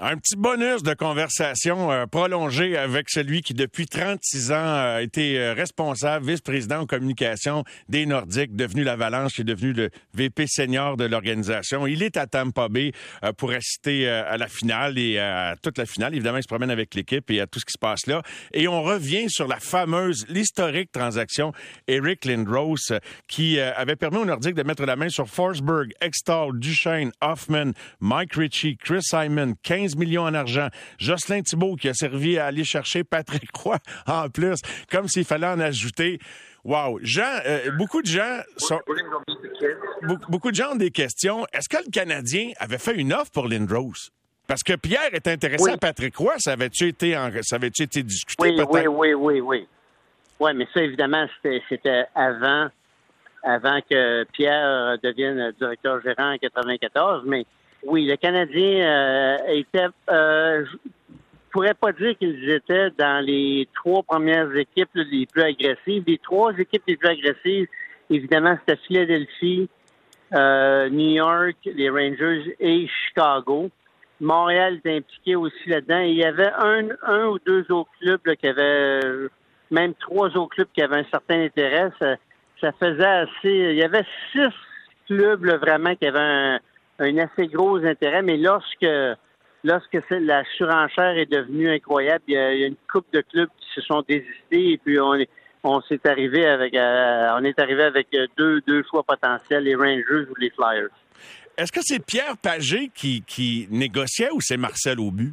Un 0.00 0.16
petit 0.16 0.36
bonus 0.36 0.82
de 0.82 0.94
conversation 0.94 1.92
euh, 1.92 2.06
prolongée 2.06 2.78
avec 2.78 3.10
celui 3.10 3.42
qui, 3.42 3.52
depuis 3.52 3.86
36 3.86 4.50
ans, 4.50 4.54
a 4.54 5.02
été 5.02 5.38
euh, 5.38 5.52
responsable, 5.52 6.24
vice-président 6.24 6.80
en 6.80 6.86
communication 6.86 7.62
des 7.90 8.06
Nordiques, 8.06 8.56
devenu 8.56 8.84
l'Avalanche, 8.84 9.34
qui 9.34 9.42
est 9.42 9.44
devenu 9.44 9.74
le 9.74 9.90
VP 10.14 10.46
senior 10.46 10.96
de 10.96 11.04
l'organisation. 11.04 11.86
Il 11.86 12.02
est 12.02 12.16
à 12.16 12.26
Tampa 12.26 12.68
Bay 12.70 12.92
euh, 13.22 13.34
pour 13.34 13.50
assister 13.50 14.08
à 14.08 14.38
la 14.38 14.48
finale 14.48 14.98
et 14.98 15.18
à 15.18 15.56
toute 15.62 15.76
la 15.76 15.84
finale. 15.84 16.14
Évidemment, 16.14 16.38
il 16.38 16.42
se 16.42 16.48
promène 16.48 16.70
avec 16.70 16.94
l'équipe 16.94 17.30
et 17.30 17.40
à 17.40 17.46
tout 17.46 17.60
ce 17.60 17.66
qui 17.66 17.72
se 17.72 17.78
passe 17.78 18.06
là. 18.06 18.22
Et 18.54 18.68
on 18.68 18.82
revient 18.82 19.28
sur 19.28 19.46
la 19.46 19.60
fameuse, 19.60 20.24
l'historique 20.28 20.90
transaction 20.90 21.52
Eric 21.86 22.24
Lindros, 22.24 22.92
qui 23.28 23.60
avait 23.60 23.96
permis 23.96 24.18
aux 24.18 24.24
Nordiques 24.24 24.54
de 24.54 24.62
mettre 24.62 24.86
la 24.86 24.96
main 24.96 25.10
sur 25.10 25.28
Forsberg, 25.28 25.92
Extall, 26.00 26.58
Duchesne, 26.58 27.12
Hoffman, 27.20 27.72
Mike 28.00 28.34
Ritchie, 28.34 28.76
Chris 28.78 29.02
Simon, 29.02 29.54
Kane 29.62 29.81
15 29.82 29.96
millions 29.96 30.22
en 30.22 30.34
argent. 30.34 30.68
Jocelyn 30.98 31.42
Thibault 31.42 31.76
qui 31.76 31.88
a 31.88 31.94
servi 31.94 32.38
à 32.38 32.46
aller 32.46 32.64
chercher 32.64 33.04
Patrick 33.04 33.50
Roy 33.54 33.78
en 34.06 34.28
plus, 34.28 34.60
comme 34.90 35.08
s'il 35.08 35.24
fallait 35.24 35.46
en 35.46 35.60
ajouter. 35.60 36.18
Wow. 36.64 37.00
Jean, 37.02 37.40
euh, 37.46 37.72
beaucoup 37.72 38.02
de 38.02 38.06
gens 38.06 38.40
sont... 38.56 38.80
Beaucoup, 40.28 40.50
de 40.50 40.56
gens 40.56 40.72
ont 40.72 40.76
des 40.76 40.90
questions. 40.90 41.46
Est-ce 41.52 41.68
que 41.68 41.82
le 41.84 41.90
Canadien 41.90 42.50
avait 42.58 42.78
fait 42.78 42.94
une 42.94 43.12
offre 43.12 43.30
pour 43.32 43.48
Lindros? 43.48 44.10
Parce 44.46 44.62
que 44.62 44.74
Pierre 44.74 45.12
est 45.12 45.26
intéressé 45.26 45.70
à 45.70 45.76
Patrick 45.76 46.16
Roy. 46.16 46.34
Ça 46.38 46.52
avait-tu 46.52 46.88
été, 46.88 47.16
ça 47.42 47.56
avait 47.56 47.68
été 47.68 48.02
discuté? 48.02 48.42
Oui, 48.42 48.60
oui, 48.68 48.86
oui, 48.86 49.14
oui, 49.14 49.40
oui. 49.40 49.68
Oui, 50.40 50.50
mais 50.54 50.66
ça, 50.74 50.82
évidemment, 50.82 51.26
c'était 51.68 52.04
avant, 52.14 52.68
avant 53.44 53.80
que 53.88 54.24
Pierre 54.32 54.98
devienne 55.02 55.52
directeur 55.58 56.00
gérant 56.02 56.34
en 56.34 56.38
94. 56.38 57.22
Mais 57.26 57.46
oui, 57.84 58.06
le 58.06 58.16
Canadien 58.16 58.86
euh, 58.86 59.36
était. 59.48 59.86
Euh, 60.10 60.64
je 60.64 60.78
pourrais 61.50 61.74
pas 61.74 61.92
dire 61.92 62.16
qu'ils 62.16 62.50
étaient 62.50 62.90
dans 62.96 63.24
les 63.24 63.68
trois 63.74 64.02
premières 64.02 64.54
équipes 64.56 64.88
les 64.94 65.26
plus 65.26 65.42
agressives. 65.42 66.04
Les 66.06 66.18
trois 66.18 66.52
équipes 66.56 66.82
les 66.86 66.96
plus 66.96 67.08
agressives, 67.08 67.66
évidemment, 68.08 68.56
c'était 68.60 68.80
Philadelphie, 68.86 69.68
euh, 70.34 70.88
New 70.88 71.10
York, 71.10 71.56
les 71.66 71.90
Rangers 71.90 72.56
et 72.58 72.88
Chicago. 72.88 73.70
Montréal 74.20 74.76
était 74.76 74.96
impliqué 74.96 75.36
aussi 75.36 75.68
là-dedans. 75.68 75.98
Il 75.98 76.14
y 76.14 76.24
avait 76.24 76.52
un, 76.56 76.88
un 77.02 77.26
ou 77.26 77.38
deux 77.44 77.70
autres 77.70 77.90
clubs 78.00 78.36
qui 78.36 78.46
avaient, 78.46 79.00
même 79.70 79.92
trois 79.94 80.28
autres 80.28 80.54
clubs 80.54 80.68
qui 80.72 80.80
avaient 80.80 81.00
un 81.00 81.10
certain 81.10 81.42
intérêt. 81.42 81.90
Ça, 81.98 82.72
faisait 82.80 83.04
assez. 83.04 83.30
Il 83.44 83.74
y 83.74 83.82
avait 83.82 84.06
six 84.30 84.54
clubs 85.06 85.44
vraiment 85.44 85.94
qui 85.96 86.06
avaient 86.06 86.18
un, 86.18 86.60
un 87.02 87.18
assez 87.18 87.46
gros 87.48 87.76
intérêt, 87.84 88.22
mais 88.22 88.36
lorsque 88.36 88.86
lorsque 89.64 89.98
la 90.10 90.44
surenchère 90.56 91.16
est 91.18 91.30
devenue 91.30 91.70
incroyable, 91.70 92.24
il 92.28 92.34
y, 92.34 92.38
a, 92.38 92.66
une 92.66 92.76
coupe 92.90 93.06
de 93.12 93.20
clubs 93.20 93.50
qui 93.60 93.68
se 93.74 93.80
sont 93.82 94.02
désistés 94.08 94.72
et 94.72 94.78
puis 94.78 94.98
on 95.00 95.14
est 95.14 95.28
on 95.64 95.80
s'est 95.82 96.00
arrivé 96.04 96.44
avec 96.44 96.74
euh, 96.74 97.30
on 97.38 97.44
est 97.44 97.58
arrivé 97.58 97.84
avec 97.84 98.08
deux 98.36 98.60
deux 98.62 98.82
choix 98.90 99.04
potentiels, 99.04 99.64
les 99.64 99.76
Rangers 99.76 100.28
ou 100.30 100.34
les 100.38 100.50
Flyers. 100.50 100.88
Est-ce 101.56 101.70
que 101.70 101.80
c'est 101.82 102.04
Pierre 102.04 102.36
Pagé 102.36 102.90
qui, 102.94 103.22
qui 103.22 103.68
négociait 103.70 104.30
ou 104.32 104.40
c'est 104.40 104.56
Marcel 104.56 104.98
Aubu? 104.98 105.32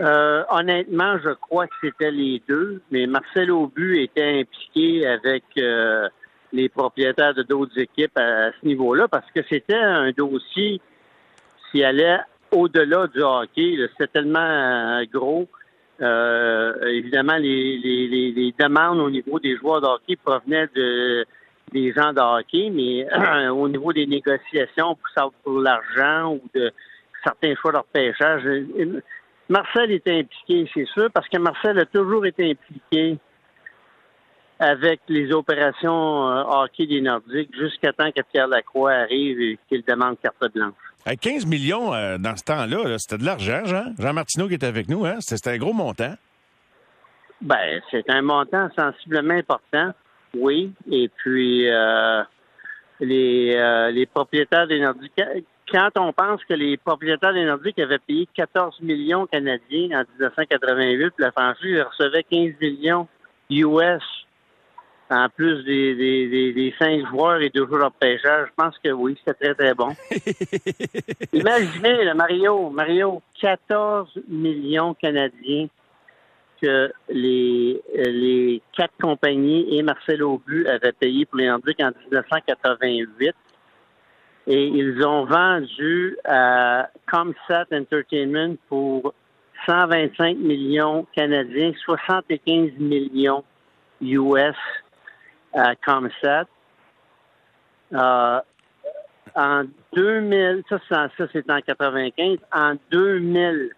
Euh, 0.00 0.44
honnêtement, 0.48 1.18
je 1.22 1.30
crois 1.34 1.66
que 1.66 1.74
c'était 1.82 2.10
les 2.10 2.42
deux, 2.48 2.80
mais 2.90 3.06
Marcel 3.06 3.50
Aubu 3.50 4.02
était 4.02 4.40
impliqué 4.40 5.06
avec 5.06 5.44
euh, 5.58 6.08
les 6.52 6.68
propriétaires 6.68 7.34
de 7.34 7.42
d'autres 7.42 7.78
équipes 7.78 8.16
à, 8.16 8.50
ce 8.52 8.66
niveau-là 8.66 9.08
parce 9.08 9.30
que 9.34 9.40
c'était 9.48 9.74
un 9.74 10.10
dossier 10.10 10.80
qui 11.70 11.84
allait 11.84 12.18
au-delà 12.50 13.06
du 13.06 13.22
hockey. 13.22 13.76
C'était 13.92 14.08
tellement 14.08 14.40
euh, 14.40 15.04
gros. 15.12 15.46
Euh, 16.00 16.72
évidemment, 16.86 17.36
les, 17.36 17.78
les, 17.78 18.32
les, 18.32 18.54
demandes 18.58 19.00
au 19.00 19.10
niveau 19.10 19.38
des 19.38 19.56
joueurs 19.56 19.80
de 19.80 19.86
hockey 19.86 20.16
provenaient 20.16 20.68
de 20.74 21.26
des 21.72 21.92
gens 21.92 22.12
de 22.12 22.20
hockey, 22.20 22.70
mais 22.70 23.06
au 23.50 23.68
niveau 23.68 23.92
des 23.92 24.06
négociations 24.06 24.96
pour, 24.96 25.32
pour 25.44 25.60
l'argent 25.60 26.34
ou 26.34 26.40
de 26.54 26.72
certains 27.22 27.54
choix 27.54 27.70
de 27.72 27.76
repêchage, 27.76 28.42
Marcel 29.48 29.90
était 29.90 30.18
impliqué, 30.18 30.70
c'est 30.72 30.86
sûr, 30.86 31.10
parce 31.12 31.28
que 31.28 31.38
Marcel 31.38 31.78
a 31.78 31.84
toujours 31.84 32.24
été 32.24 32.50
impliqué 32.50 33.18
avec 34.60 35.00
les 35.08 35.32
opérations 35.32 36.28
euh, 36.28 36.42
hockey 36.46 36.86
des 36.86 37.00
Nordiques 37.00 37.50
jusqu'à 37.58 37.94
temps 37.94 38.10
que 38.14 38.20
Pierre 38.30 38.46
Lacroix 38.46 38.92
arrive 38.92 39.40
et 39.40 39.58
qu'il 39.68 39.82
demande 39.82 40.20
carte 40.22 40.52
blanche. 40.54 40.74
À 41.06 41.16
15 41.16 41.46
millions 41.46 41.94
euh, 41.94 42.18
dans 42.18 42.36
ce 42.36 42.44
temps-là, 42.44 42.98
c'était 42.98 43.16
de 43.16 43.24
l'argent, 43.24 43.64
Jean. 43.64 43.94
Jean 43.98 44.12
Martineau 44.12 44.48
qui 44.48 44.54
était 44.54 44.66
avec 44.66 44.88
nous, 44.90 45.06
hein? 45.06 45.16
C'était 45.20 45.50
un 45.50 45.56
gros 45.56 45.72
montant. 45.72 46.14
Ben, 47.40 47.80
c'est 47.90 48.08
un 48.10 48.20
montant 48.20 48.68
sensiblement 48.78 49.32
important, 49.32 49.92
oui. 50.34 50.74
Et 50.90 51.08
puis 51.08 51.66
euh, 51.70 52.22
les, 53.00 53.90
les 53.92 54.04
propriétaires 54.04 54.66
des 54.66 54.78
Nordiques. 54.78 55.22
Quand 55.72 55.88
on 55.96 56.12
pense 56.12 56.44
que 56.44 56.52
les 56.52 56.76
propriétaires 56.76 57.32
des 57.32 57.46
Nordiques 57.46 57.78
avaient 57.78 58.00
payé 58.00 58.28
14 58.34 58.80
millions 58.82 59.26
canadiens 59.26 60.00
en 60.00 60.04
1988, 60.18 61.14
la 61.16 61.32
franchise 61.32 61.80
recevait 61.80 62.24
15 62.24 62.60
millions 62.60 63.08
US 63.48 64.02
en 65.10 65.28
plus 65.28 65.64
des, 65.64 65.94
des, 65.94 66.52
des, 66.52 66.74
cinq 66.78 67.06
joueurs 67.08 67.40
et 67.40 67.50
deux 67.50 67.66
joueurs 67.66 67.90
de 67.90 67.96
pêcheur, 67.96 68.46
je 68.46 68.52
pense 68.56 68.78
que 68.78 68.90
oui, 68.90 69.16
c'était 69.18 69.54
très, 69.54 69.54
très 69.54 69.74
bon. 69.74 69.88
Imaginez, 71.32 72.04
le 72.04 72.14
Mario, 72.14 72.70
Mario, 72.70 73.20
14 73.40 74.08
millions 74.28 74.94
Canadiens 74.94 75.66
que 76.62 76.92
les, 77.08 77.80
les 77.94 78.62
quatre 78.76 78.94
compagnies 79.00 79.78
et 79.78 79.82
Marcel 79.82 80.22
Aubu 80.22 80.66
avaient 80.68 80.92
payé 80.92 81.24
pour 81.24 81.38
les 81.38 81.46
Nordiques 81.46 81.80
en 81.80 81.90
1988. 82.10 83.34
Et 84.46 84.66
ils 84.66 85.04
ont 85.04 85.24
vendu 85.24 86.16
à 86.24 86.88
Comsat 87.10 87.66
Entertainment 87.72 88.56
pour 88.68 89.14
125 89.66 90.36
millions 90.38 91.06
canadiens, 91.14 91.72
75 91.84 92.72
millions 92.78 93.44
US 94.00 94.56
à 95.52 95.74
Comsat. 95.76 96.46
Euh, 97.92 98.40
En 99.34 99.64
2000, 99.92 100.62
ça, 100.68 100.78
ça 100.88 101.26
c'est 101.32 101.50
en 101.50 101.60
95. 101.60 102.38
En 102.52 102.74
2000, 102.90 103.70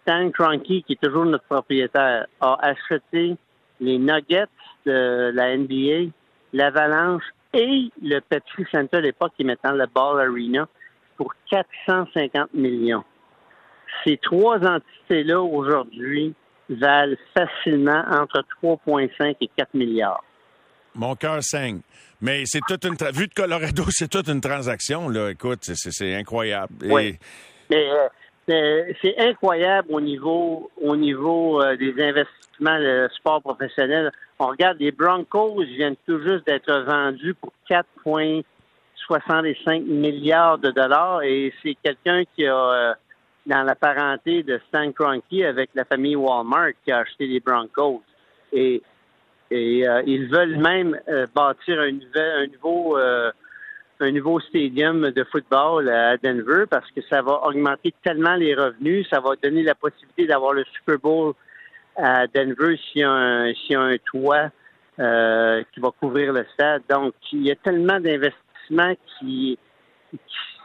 Stan 0.00 0.30
Kroenke, 0.30 0.62
qui 0.64 0.84
est 0.88 1.00
toujours 1.00 1.26
notre 1.26 1.44
propriétaire, 1.44 2.26
a 2.40 2.58
acheté 2.62 3.36
les 3.80 3.98
Nuggets 3.98 4.46
de 4.86 5.32
la 5.34 5.56
NBA, 5.56 6.12
l'Avalanche 6.52 7.24
et 7.52 7.90
le 8.02 8.20
Petri 8.20 8.64
Center 8.72 8.98
à 8.98 9.00
l'époque, 9.00 9.32
qui 9.36 9.42
est 9.42 9.46
maintenant 9.46 9.72
le 9.72 9.86
Ball 9.86 10.20
Arena, 10.20 10.66
pour 11.16 11.34
450 11.50 12.54
millions. 12.54 13.04
Ces 14.04 14.16
trois 14.18 14.58
entités-là, 14.64 15.40
aujourd'hui, 15.40 16.34
valent 16.70 17.16
facilement 17.36 18.02
entre 18.10 18.44
3,5 18.62 19.36
et 19.40 19.48
4 19.48 19.74
milliards. 19.74 20.24
Mon 20.94 21.14
cœur 21.14 21.42
saigne. 21.42 21.80
Mais 22.20 22.42
c'est 22.44 22.60
toute 22.66 22.84
une. 22.84 22.96
Vu 23.12 23.28
de 23.28 23.34
Colorado, 23.34 23.84
c'est 23.90 24.08
toute 24.08 24.28
une 24.28 24.40
transaction, 24.40 25.08
là. 25.08 25.30
Écoute, 25.30 25.60
c'est 25.62 26.14
incroyable. 26.14 26.72
Oui. 26.82 27.16
Mais 27.70 27.86
euh, 28.50 28.92
c'est 29.00 29.16
incroyable 29.18 29.88
au 29.90 30.00
niveau, 30.00 30.70
au 30.80 30.96
niveau 30.96 31.62
euh, 31.62 31.76
des 31.76 31.92
investissements 32.02 32.80
de 32.80 33.08
sport 33.16 33.42
professionnel. 33.42 34.10
On 34.38 34.46
regarde 34.46 34.78
les 34.80 34.90
Broncos 34.90 35.62
viennent 35.62 35.96
tout 36.06 36.20
juste 36.20 36.46
d'être 36.46 36.72
vendus 36.84 37.34
pour 37.34 37.52
4,65 37.70 39.84
milliards 39.84 40.56
de 40.58 40.70
dollars 40.70 41.22
et 41.22 41.52
c'est 41.62 41.76
quelqu'un 41.82 42.24
qui 42.34 42.46
a 42.46 42.56
euh, 42.56 42.94
dans 43.46 43.62
la 43.62 43.74
parenté 43.74 44.42
de 44.42 44.60
Stan 44.68 44.90
Kroenke 44.92 45.44
avec 45.46 45.70
la 45.74 45.84
famille 45.84 46.16
Walmart 46.16 46.72
qui 46.84 46.92
a 46.92 46.98
acheté 46.98 47.26
les 47.26 47.40
Broncos. 47.40 48.02
Et 49.50 49.86
euh, 49.88 50.02
ils 50.06 50.28
veulent 50.28 50.56
même 50.56 50.98
euh, 51.08 51.26
bâtir 51.34 51.80
un, 51.80 51.90
un 52.16 52.46
nouveau 52.46 52.96
euh, 52.98 53.30
un 54.02 54.12
nouveau 54.12 54.40
stadium 54.40 55.10
de 55.10 55.24
football 55.24 55.88
à 55.88 56.16
Denver 56.16 56.64
parce 56.70 56.90
que 56.92 57.02
ça 57.10 57.20
va 57.20 57.44
augmenter 57.46 57.92
tellement 58.02 58.34
les 58.36 58.54
revenus, 58.54 59.06
ça 59.10 59.20
va 59.20 59.32
donner 59.42 59.62
la 59.62 59.74
possibilité 59.74 60.26
d'avoir 60.26 60.54
le 60.54 60.64
Super 60.64 60.98
Bowl 60.98 61.34
à 61.96 62.26
Denver 62.28 62.78
s'il 62.78 63.02
y 63.02 63.04
a 63.04 63.10
un, 63.10 63.52
s'il 63.52 63.72
y 63.72 63.74
a 63.74 63.80
un 63.80 63.96
toit 63.98 64.50
qui 64.96 65.80
va 65.80 65.90
couvrir 65.98 66.32
le 66.32 66.46
stade. 66.54 66.82
Donc, 66.88 67.14
il 67.32 67.46
y 67.46 67.50
a 67.50 67.56
tellement 67.56 68.00
d'investissements 68.00 68.94
qui, 69.18 69.58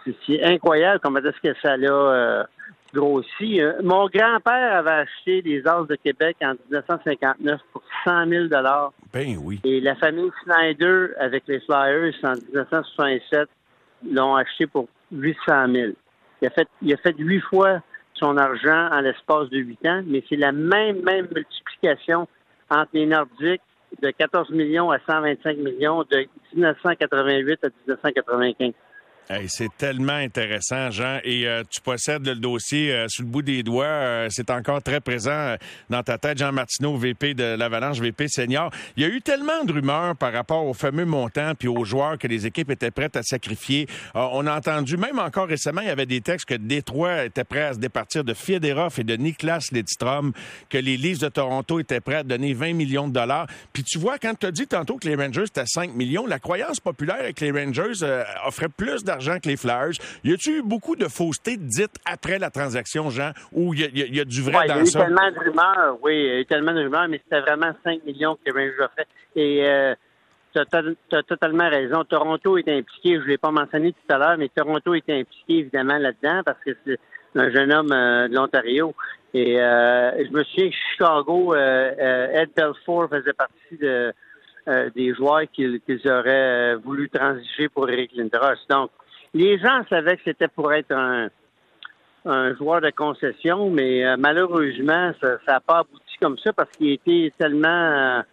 qui 0.06 0.16
c'est 0.26 0.44
incroyable 0.44 1.02
comment 1.04 1.20
est-ce 1.20 1.42
que 1.42 1.58
ça 1.62 1.76
l'a 1.76 2.48
Euh, 2.98 3.74
mon 3.84 4.08
grand-père 4.08 4.76
avait 4.78 5.06
acheté 5.06 5.42
des 5.42 5.62
As 5.68 5.84
de 5.84 5.96
Québec 5.96 6.38
en 6.42 6.54
1959 6.70 7.62
pour 7.72 7.84
100 8.06 8.28
000 8.28 8.46
Ben 9.14 9.38
oui. 9.44 9.60
Et 9.64 9.82
la 9.82 9.96
famille 9.96 10.32
Snyder, 10.44 11.08
avec 11.20 11.44
les 11.48 11.60
Flyers, 11.62 12.14
en 12.24 12.34
1967, 12.34 13.50
l'ont 14.12 14.36
acheté 14.36 14.68
pour 14.68 14.88
800 15.12 15.74
000. 15.74 15.92
Il 16.42 16.48
a 16.48 16.52
fait, 16.52 16.68
il 16.82 16.94
a 16.94 16.98
fait 16.98 17.16
huit 17.18 17.42
fois 17.42 17.82
son 18.14 18.38
argent 18.38 18.90
en 18.92 19.02
l'espace 19.02 19.50
de 19.50 19.58
huit 19.58 19.86
ans, 19.86 20.02
mais 20.06 20.24
c'est 20.30 20.38
la 20.38 20.52
même, 20.52 21.02
même 21.04 21.28
multiplication 21.34 22.28
entre 22.70 22.90
les 22.94 23.06
Nordiques 23.06 23.62
de 24.02 24.12
14 24.12 24.50
millions 24.52 24.92
à 24.92 25.00
125 25.08 25.58
millions 25.58 26.04
de 26.10 26.26
1988 26.54 27.60
à 27.64 27.68
1995 27.88 28.74
c'est 29.48 29.76
tellement 29.78 30.14
intéressant, 30.14 30.92
Jean. 30.92 31.20
Et 31.24 31.48
euh, 31.48 31.64
tu 31.70 31.82
possèdes 31.82 32.26
le 32.28 32.36
dossier 32.36 32.94
euh, 32.94 33.06
sous 33.10 33.24
le 33.24 33.28
bout 33.28 33.42
des 33.42 33.64
doigts. 33.64 33.86
Euh, 33.86 34.28
c'est 34.30 34.50
encore 34.52 34.84
très 34.84 35.02
présent 35.02 35.56
dans 35.90 36.04
ta 36.04 36.18
tête, 36.18 36.38
Jean 36.38 36.52
Martineau, 36.52 36.96
VP 36.96 37.34
de 37.34 37.56
l'Avalanche, 37.56 38.00
VP 38.00 38.28
senior. 38.28 38.70
Il 38.98 39.04
y 39.04 39.06
a 39.06 39.10
eu 39.10 39.22
tellement 39.22 39.64
de 39.64 39.74
rumeurs 39.74 40.16
par 40.16 40.32
rapport 40.32 40.66
au 40.66 40.74
fameux 40.74 41.06
montant 41.06 41.54
puis 41.58 41.68
aux 41.68 41.86
joueurs 41.86 42.18
que 42.18 42.28
les 42.28 42.46
équipes 42.46 42.70
étaient 42.72 42.92
prêtes 42.92 43.16
à 43.16 43.24
sacrifier. 43.24 43.88
on 44.14 44.46
a 44.46 44.56
entendu, 44.56 44.98
même 44.98 45.20
encore 45.20 45.48
récemment, 45.48 45.82
il 45.82 45.88
y 45.88 45.92
avait 45.92 46.06
des 46.06 46.22
textes 46.22 46.48
que 46.48 46.56
Détroit 46.56 47.26
était 47.26 47.44
prêt 47.44 47.64
à 47.64 47.74
se 47.74 47.80
départir 47.80 48.24
de 48.24 48.34
Fedorov 48.34 49.00
et 49.00 49.04
de 49.04 49.16
Niklas 49.16 49.70
Lidstrom, 49.72 50.34
que 50.70 50.78
les 50.78 50.98
Leafs 50.98 51.20
de 51.20 51.30
Toronto 51.30 51.80
étaient 51.80 52.02
prêts 52.02 52.18
à 52.18 52.24
donner 52.24 52.54
20 52.54 52.74
millions 52.74 53.08
de 53.08 53.14
dollars. 53.14 53.48
Puis 53.74 53.84
tu 53.84 53.98
vois, 53.98 54.18
quand 54.18 54.34
tu 54.40 54.46
as 54.46 54.52
dit 54.52 54.68
tantôt 54.68 54.98
que 54.98 55.08
les 55.08 55.16
Rangers 55.16 55.44
étaient 55.44 55.66
5 55.66 55.96
millions, 55.96 56.26
la 56.26 56.40
croyance 56.40 56.80
populaire 56.80 57.18
avec 57.20 57.40
les 57.40 57.52
Rangers 57.52 58.06
offrait 58.46 58.70
plus 58.70 59.04
d'argent 59.04 59.15
que 59.18 59.48
les 59.48 59.58
Flyers. 59.58 59.94
Y 60.24 60.34
a-tu 60.34 60.60
eu 60.60 60.62
beaucoup 60.62 60.96
de 60.96 61.08
fausseté 61.08 61.58
dites 61.58 61.96
après 62.06 62.40
la 62.40 62.50
transaction, 62.50 63.10
Jean, 63.10 63.32
ou 63.52 63.74
il 63.74 63.98
y, 63.98 64.20
a 64.20 64.26
du 64.26 64.42
vrai 64.42 64.68
dans 64.68 64.86
ça? 64.86 65.00
Il 65.00 65.02
y 65.02 65.02
a 65.02 65.04
eu 65.04 65.06
tellement 65.06 65.32
de 65.32 65.40
rumeurs, 65.40 65.98
oui, 66.02 66.16
il 66.16 66.26
y 66.26 66.30
a 66.32 66.40
eu 66.40 66.46
tellement 66.46 66.74
de 66.74 66.84
rumeurs, 66.84 67.08
mais 67.10 67.22
c'était 67.24 67.42
vraiment 67.42 67.74
5 67.84 68.04
millions 68.06 68.38
que 68.44 68.52
Rangers 68.52 68.82
ont 68.82 68.90
fait. 68.96 69.08
Et 69.36 69.66
euh, 69.66 69.96
tu 70.54 70.62
as, 71.16 71.24
totalement 71.24 71.70
raison. 71.70 72.04
Toronto 72.04 72.58
est 72.58 72.70
impliqué, 72.70 73.16
je 73.16 73.24
ne 73.24 73.26
l'ai 73.26 73.38
pas 73.38 73.52
mentionné 73.52 73.92
tout 73.92 74.14
à 74.14 74.18
l'heure, 74.18 74.38
mais 74.38 74.50
Toronto 74.50 74.94
est 74.94 75.10
impliqué 75.10 75.60
évidemment 75.60 75.98
là-dedans 75.98 76.42
parce 76.46 76.60
que 76.66 76.72
c'est 76.86 77.00
un 77.36 77.52
jeune 77.52 77.72
homme 77.72 77.92
euh, 77.92 78.28
de 78.28 78.36
l'Ontario. 78.36 78.94
Et 79.34 79.60
euh, 79.60 80.12
je 80.26 80.32
me 80.32 80.44
souviens 80.46 80.70
que 80.70 80.76
Chicago, 80.92 81.56
Ed 81.56 82.50
Belfort 82.56 83.10
faisait 83.10 83.34
partie 83.34 83.78
de, 83.82 84.14
des 84.96 85.14
joueurs 85.14 85.44
qu'ils 85.52 85.82
auraient 86.06 86.76
voulu 86.76 87.10
transiger 87.10 87.68
pour 87.68 87.90
Eric 87.90 88.12
Lindros. 88.16 88.56
Donc, 88.70 88.92
les 89.36 89.60
gens 89.60 89.84
savaient 89.90 90.16
que 90.16 90.24
c'était 90.24 90.48
pour 90.48 90.72
être 90.74 90.94
un, 90.94 91.30
joueur 92.56 92.82
de 92.82 92.90
concession, 92.90 93.70
mais 93.70 94.04
euh, 94.04 94.16
malheureusement, 94.18 95.12
ça 95.22 95.38
n'a 95.48 95.60
pas 95.60 95.80
abouti 95.80 96.16
comme 96.20 96.38
ça 96.40 96.54
parce 96.54 96.72
qu'il 96.72 96.92
était 96.94 97.32
tellement 97.38 98.24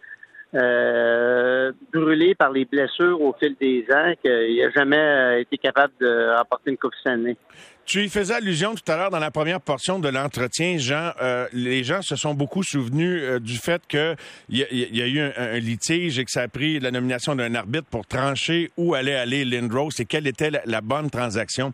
euh, 0.55 1.71
brûlé 1.93 2.35
par 2.35 2.51
les 2.51 2.65
blessures 2.65 3.21
au 3.21 3.33
fil 3.39 3.55
des 3.59 3.85
ans 3.93 4.13
qu'il 4.21 4.61
n'a 4.61 4.71
jamais 4.71 4.97
euh, 4.97 5.41
été 5.41 5.57
capable 5.57 5.93
de 5.99 6.37
remporter 6.37 6.71
une 6.71 6.77
Coupe 6.77 6.93
année. 7.05 7.37
Tu 7.85 8.03
y 8.03 8.09
faisais 8.09 8.35
allusion 8.35 8.75
tout 8.75 8.89
à 8.89 8.95
l'heure 8.95 9.09
dans 9.09 9.19
la 9.19 9.29
première 9.29 9.59
portion 9.59 9.99
de 9.99 10.07
l'entretien, 10.07 10.77
Jean. 10.77 11.11
les 11.51 11.83
gens 11.83 12.01
se 12.01 12.15
sont 12.15 12.33
beaucoup 12.33 12.63
souvenus 12.63 13.41
du 13.41 13.57
fait 13.57 13.81
qu'il 13.89 14.15
y, 14.47 14.61
y, 14.61 15.01
a 15.01 15.07
eu 15.07 15.19
un, 15.19 15.59
litige 15.59 16.17
et 16.17 16.23
que 16.23 16.31
ça 16.31 16.43
a 16.43 16.47
pris 16.47 16.79
la 16.79 16.91
nomination 16.91 17.35
d'un 17.35 17.53
arbitre 17.55 17.87
pour 17.91 18.07
trancher 18.07 18.71
où 18.77 18.93
allait 18.93 19.15
aller 19.15 19.43
Lindros 19.43 19.89
et 19.99 20.05
quelle 20.05 20.27
était 20.27 20.51
la 20.63 20.79
bonne 20.79 21.09
transaction. 21.09 21.73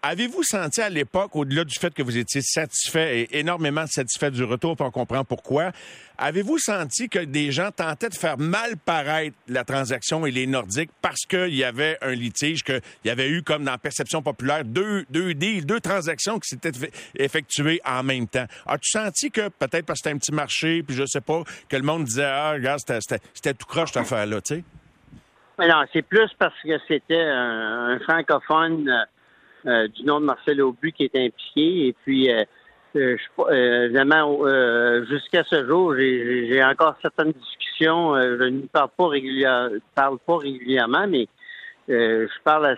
Avez-vous 0.00 0.44
senti 0.44 0.80
à 0.80 0.88
l'époque, 0.88 1.34
au-delà 1.34 1.64
du 1.64 1.74
fait 1.76 1.92
que 1.92 2.04
vous 2.04 2.16
étiez 2.16 2.40
satisfait 2.40 3.22
et 3.22 3.40
énormément 3.40 3.84
satisfait 3.88 4.30
du 4.30 4.44
retour, 4.44 4.76
puis 4.76 4.86
on 4.86 4.92
comprend 4.92 5.24
pourquoi, 5.24 5.72
avez-vous 6.18 6.58
senti 6.58 7.08
que 7.08 7.18
des 7.18 7.50
gens 7.50 7.72
tentaient 7.72 8.08
de 8.08 8.14
faire 8.14 8.38
mal 8.38 8.76
paraître 8.76 9.34
la 9.48 9.64
transaction 9.64 10.24
et 10.24 10.30
les 10.30 10.46
Nordiques 10.46 10.92
parce 11.02 11.26
qu'il 11.28 11.52
y 11.52 11.64
avait 11.64 11.98
un 12.00 12.12
litige, 12.12 12.62
qu'il 12.62 12.80
y 13.04 13.10
avait 13.10 13.28
eu, 13.28 13.42
comme 13.42 13.64
dans 13.64 13.72
la 13.72 13.78
perception 13.78 14.22
populaire, 14.22 14.64
deux, 14.64 15.04
deux 15.10 15.34
deals, 15.34 15.66
deux 15.66 15.80
transactions 15.80 16.38
qui 16.38 16.50
s'étaient 16.50 16.90
effectuées 17.16 17.80
en 17.84 18.04
même 18.04 18.28
temps? 18.28 18.46
As-tu 18.66 18.90
senti 18.90 19.32
que, 19.32 19.48
peut-être 19.48 19.84
parce 19.84 20.00
que 20.00 20.04
c'était 20.04 20.14
un 20.14 20.18
petit 20.18 20.32
marché, 20.32 20.84
puis 20.84 20.94
je 20.94 21.06
sais 21.06 21.20
pas, 21.20 21.42
que 21.68 21.76
le 21.76 21.82
monde 21.82 22.04
disait, 22.04 22.24
ah, 22.24 22.52
regarde, 22.52 22.78
c'était 22.78 23.54
tout 23.54 23.66
croche 23.66 23.90
cette 23.92 24.02
affaire-là, 24.02 24.40
tu 24.42 24.54
sais? 24.54 24.64
Non, 25.58 25.84
c'est 25.92 26.02
plus 26.02 26.30
parce 26.38 26.54
que 26.62 26.78
c'était 26.86 27.20
un 27.20 27.98
francophone 28.04 28.88
euh, 28.88 29.04
du 29.88 30.04
nom 30.04 30.20
de 30.20 30.26
Marcel 30.26 30.62
Aubu 30.62 30.92
qui 30.92 31.04
est 31.04 31.16
impliqué. 31.16 31.88
Et 31.88 31.94
puis, 32.04 32.30
euh, 32.32 32.44
euh, 32.96 33.16
euh 33.50 35.04
jusqu'à 35.06 35.44
ce 35.44 35.66
jour, 35.66 35.94
j'ai 35.96 36.62
encore 36.64 36.96
certaines 37.02 37.32
discussions. 37.32 38.16
je 38.16 38.44
ne 38.44 38.62
parle 38.62 38.90
pas, 38.96 39.08
régulièrement, 39.08 39.76
parle 39.94 40.18
pas 40.26 40.38
régulièrement, 40.38 41.06
mais 41.06 41.28
je 41.88 42.42
parle 42.44 42.76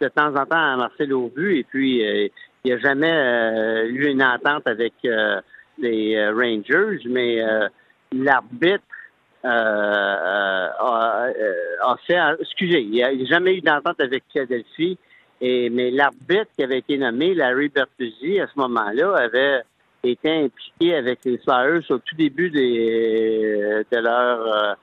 de 0.00 0.08
temps 0.08 0.34
en 0.34 0.46
temps 0.46 0.72
à 0.72 0.76
Marcel 0.76 1.12
Aubu. 1.12 1.58
Et 1.58 1.64
puis, 1.64 2.00
il 2.00 2.30
n'y 2.64 2.72
a 2.72 2.78
jamais 2.78 3.86
eu 3.88 4.06
une 4.06 4.22
entente 4.22 4.66
avec 4.66 4.94
les 5.78 6.28
Rangers, 6.28 7.00
mais 7.06 7.40
l'arbitre 8.12 8.84
a, 9.44 10.72
fait... 12.06 12.18
Excusez, 12.40 12.80
il 12.80 12.90
n'y 12.90 13.02
a 13.02 13.12
jamais 13.26 13.56
eu 13.56 13.60
d'entente 13.60 14.00
avec 14.00 14.24
Philadelphie. 14.32 14.98
Et, 15.44 15.70
mais 15.70 15.90
l'arbitre 15.90 16.46
qui 16.56 16.62
avait 16.62 16.78
été 16.78 16.96
nommé, 16.96 17.34
Larry 17.34 17.68
Bertuzzi, 17.68 18.38
à 18.38 18.46
ce 18.46 18.52
moment-là, 18.60 19.16
avait 19.16 19.62
été 20.04 20.44
impliqué 20.44 20.94
avec 20.94 21.18
les 21.24 21.36
Flyers 21.38 21.82
au 21.90 21.98
tout 21.98 22.14
début 22.16 22.48
de 22.48 23.96
leur 23.98 24.76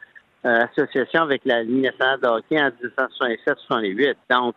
euh, 0.45 0.65
association 0.65 1.23
avec 1.23 1.43
la 1.45 1.63
Ligue 1.63 1.83
nationale 1.83 2.19
de 2.19 2.27
hockey 2.27 2.61
en 2.61 2.71
1967-68. 3.71 4.15
Donc, 4.29 4.55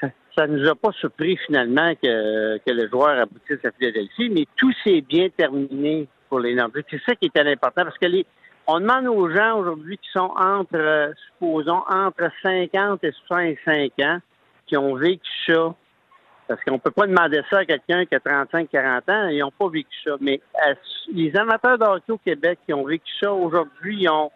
ça 0.36 0.46
ne 0.46 0.56
nous 0.56 0.68
a 0.68 0.74
pas 0.74 0.92
surpris 0.92 1.36
finalement 1.46 1.94
que, 2.02 2.56
que 2.56 2.70
le 2.72 2.88
joueur 2.88 3.20
aboutisse 3.20 3.62
à 3.64 3.72
Philadelphie, 3.72 4.30
mais 4.30 4.46
tout 4.56 4.72
s'est 4.82 5.02
bien 5.02 5.28
terminé 5.28 6.08
pour 6.30 6.40
les 6.40 6.54
Nordiques. 6.54 6.86
C'est 6.88 7.02
ça 7.06 7.14
qui 7.14 7.26
était 7.26 7.40
important 7.40 7.84
parce 7.84 7.98
que 7.98 8.06
les, 8.06 8.24
on 8.66 8.80
demande 8.80 9.06
aux 9.08 9.28
gens 9.30 9.58
aujourd'hui 9.58 9.98
qui 9.98 10.08
sont 10.12 10.32
entre, 10.34 10.76
euh, 10.76 11.12
supposons, 11.26 11.82
entre 11.88 12.30
50 12.42 13.04
et 13.04 13.12
65 13.26 13.92
ans, 14.00 14.18
qui 14.70 14.76
ont 14.76 14.94
vécu 14.94 15.28
ça. 15.46 15.74
Parce 16.46 16.62
qu'on 16.64 16.74
ne 16.74 16.78
peut 16.78 16.90
pas 16.90 17.06
demander 17.06 17.42
ça 17.50 17.58
à 17.58 17.64
quelqu'un 17.64 18.06
qui 18.06 18.14
a 18.14 18.18
35-40 18.18 19.12
ans, 19.12 19.28
ils 19.28 19.38
n'ont 19.38 19.52
pas 19.52 19.68
vécu 19.68 19.96
ça. 20.04 20.12
Mais 20.20 20.40
les 21.12 21.36
amateurs 21.36 21.78
de 21.78 21.84
hockey 21.84 22.12
au 22.12 22.18
Québec 22.18 22.58
qui 22.66 22.72
ont 22.72 22.84
vécu 22.84 23.12
ça 23.20 23.32
aujourd'hui, 23.32 24.02
ils 24.02 24.08
ont 24.08 24.30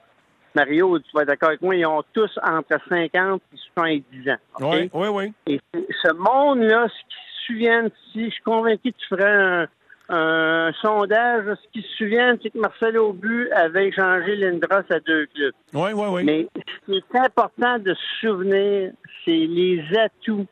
Mario, 0.55 0.99
tu 1.01 1.11
vas 1.13 1.23
être 1.23 1.29
d'accord 1.29 1.49
avec 1.49 1.63
moi, 1.63 1.75
ils 1.75 1.85
ont 1.85 2.05
tous 2.13 2.31
entre 2.41 2.79
50 2.89 3.43
et 3.53 3.57
70 3.75 4.31
ans. 4.31 4.37
Oui, 4.61 4.91
oui, 4.93 5.09
oui. 5.09 5.33
Et 5.49 5.61
ce 5.73 6.13
monde-là, 6.13 6.87
ce 6.89 6.95
qui 6.95 7.17
se 7.17 7.47
souviennent, 7.47 7.91
si 8.13 8.27
je 8.27 8.31
suis 8.31 8.43
convaincu 8.45 8.93
que 8.93 8.97
tu 8.97 9.07
ferais 9.09 9.33
un, 9.33 9.67
un 10.09 10.71
sondage, 10.83 11.47
ce 11.47 11.69
qui 11.73 11.83
se 11.87 11.97
souviennent, 11.97 12.39
c'est 12.43 12.51
que 12.51 12.59
Marcel 12.59 12.99
Aubu 12.99 13.49
avait 13.53 13.89
échangé 13.89 14.37
Lindros 14.37 14.85
à 14.91 15.01
deux 15.01 15.27
clubs. 15.35 15.55
Oui, 15.73 15.91
oui, 15.95 16.07
oui. 16.11 16.25
Mais 16.25 16.47
ce 16.87 16.93
qui 16.93 16.99
est 16.99 17.19
important 17.19 17.79
de 17.79 17.95
se 17.95 18.27
souvenir, 18.27 18.93
c'est 19.25 19.31
les 19.31 19.83
atouts 19.99 20.47